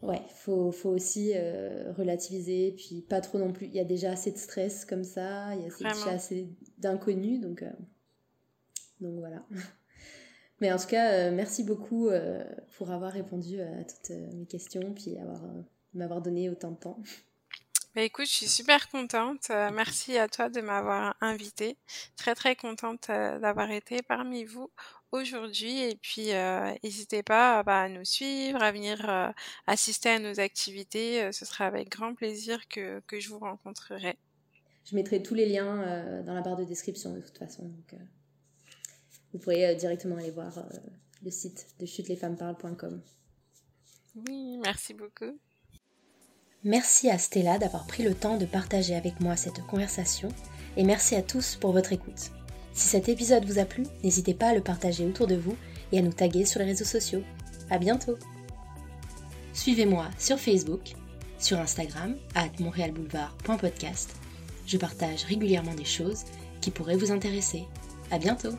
[0.00, 3.66] ouais, faut, faut aussi euh, relativiser, puis pas trop non plus.
[3.66, 7.40] Il y a déjà assez de stress comme ça, il y a déjà assez d'inconnus,
[7.40, 7.70] donc, euh,
[9.00, 9.44] donc voilà.
[10.60, 12.08] Mais en tout cas, euh, merci beaucoup
[12.78, 15.42] pour avoir répondu à toutes mes questions, puis avoir
[15.92, 17.02] m'avoir donné autant de temps.
[17.94, 19.50] Bah écoute, je suis super contente.
[19.50, 21.76] Euh, merci à toi de m'avoir invitée.
[22.16, 24.68] Très très contente euh, d'avoir été parmi vous
[25.12, 25.80] aujourd'hui.
[25.80, 29.32] Et puis, euh, n'hésitez pas bah, à nous suivre, à venir
[29.68, 31.30] assister à nos activités.
[31.30, 34.18] ce sera avec grand plaisir que, que, je vous rencontrerai.
[34.84, 37.62] Je mettrai tous les liens dans la barre de description de toute façon.
[37.62, 37.94] Donc,
[39.32, 40.52] vous pourrez directement aller voir
[41.22, 43.00] le site de chutelesfemmesparlent.com.
[44.16, 45.38] Oui, merci beaucoup.
[46.64, 50.30] Merci à Stella d'avoir pris le temps de partager avec moi cette conversation
[50.78, 52.30] et merci à tous pour votre écoute.
[52.72, 55.56] Si cet épisode vous a plu, n'hésitez pas à le partager autour de vous
[55.92, 57.22] et à nous taguer sur les réseaux sociaux.
[57.68, 58.16] À bientôt!
[59.52, 60.94] Suivez-moi sur Facebook,
[61.38, 64.16] sur Instagram, at montrealboulevard.podcast.
[64.66, 66.24] Je partage régulièrement des choses
[66.62, 67.64] qui pourraient vous intéresser.
[68.10, 68.54] À bientôt!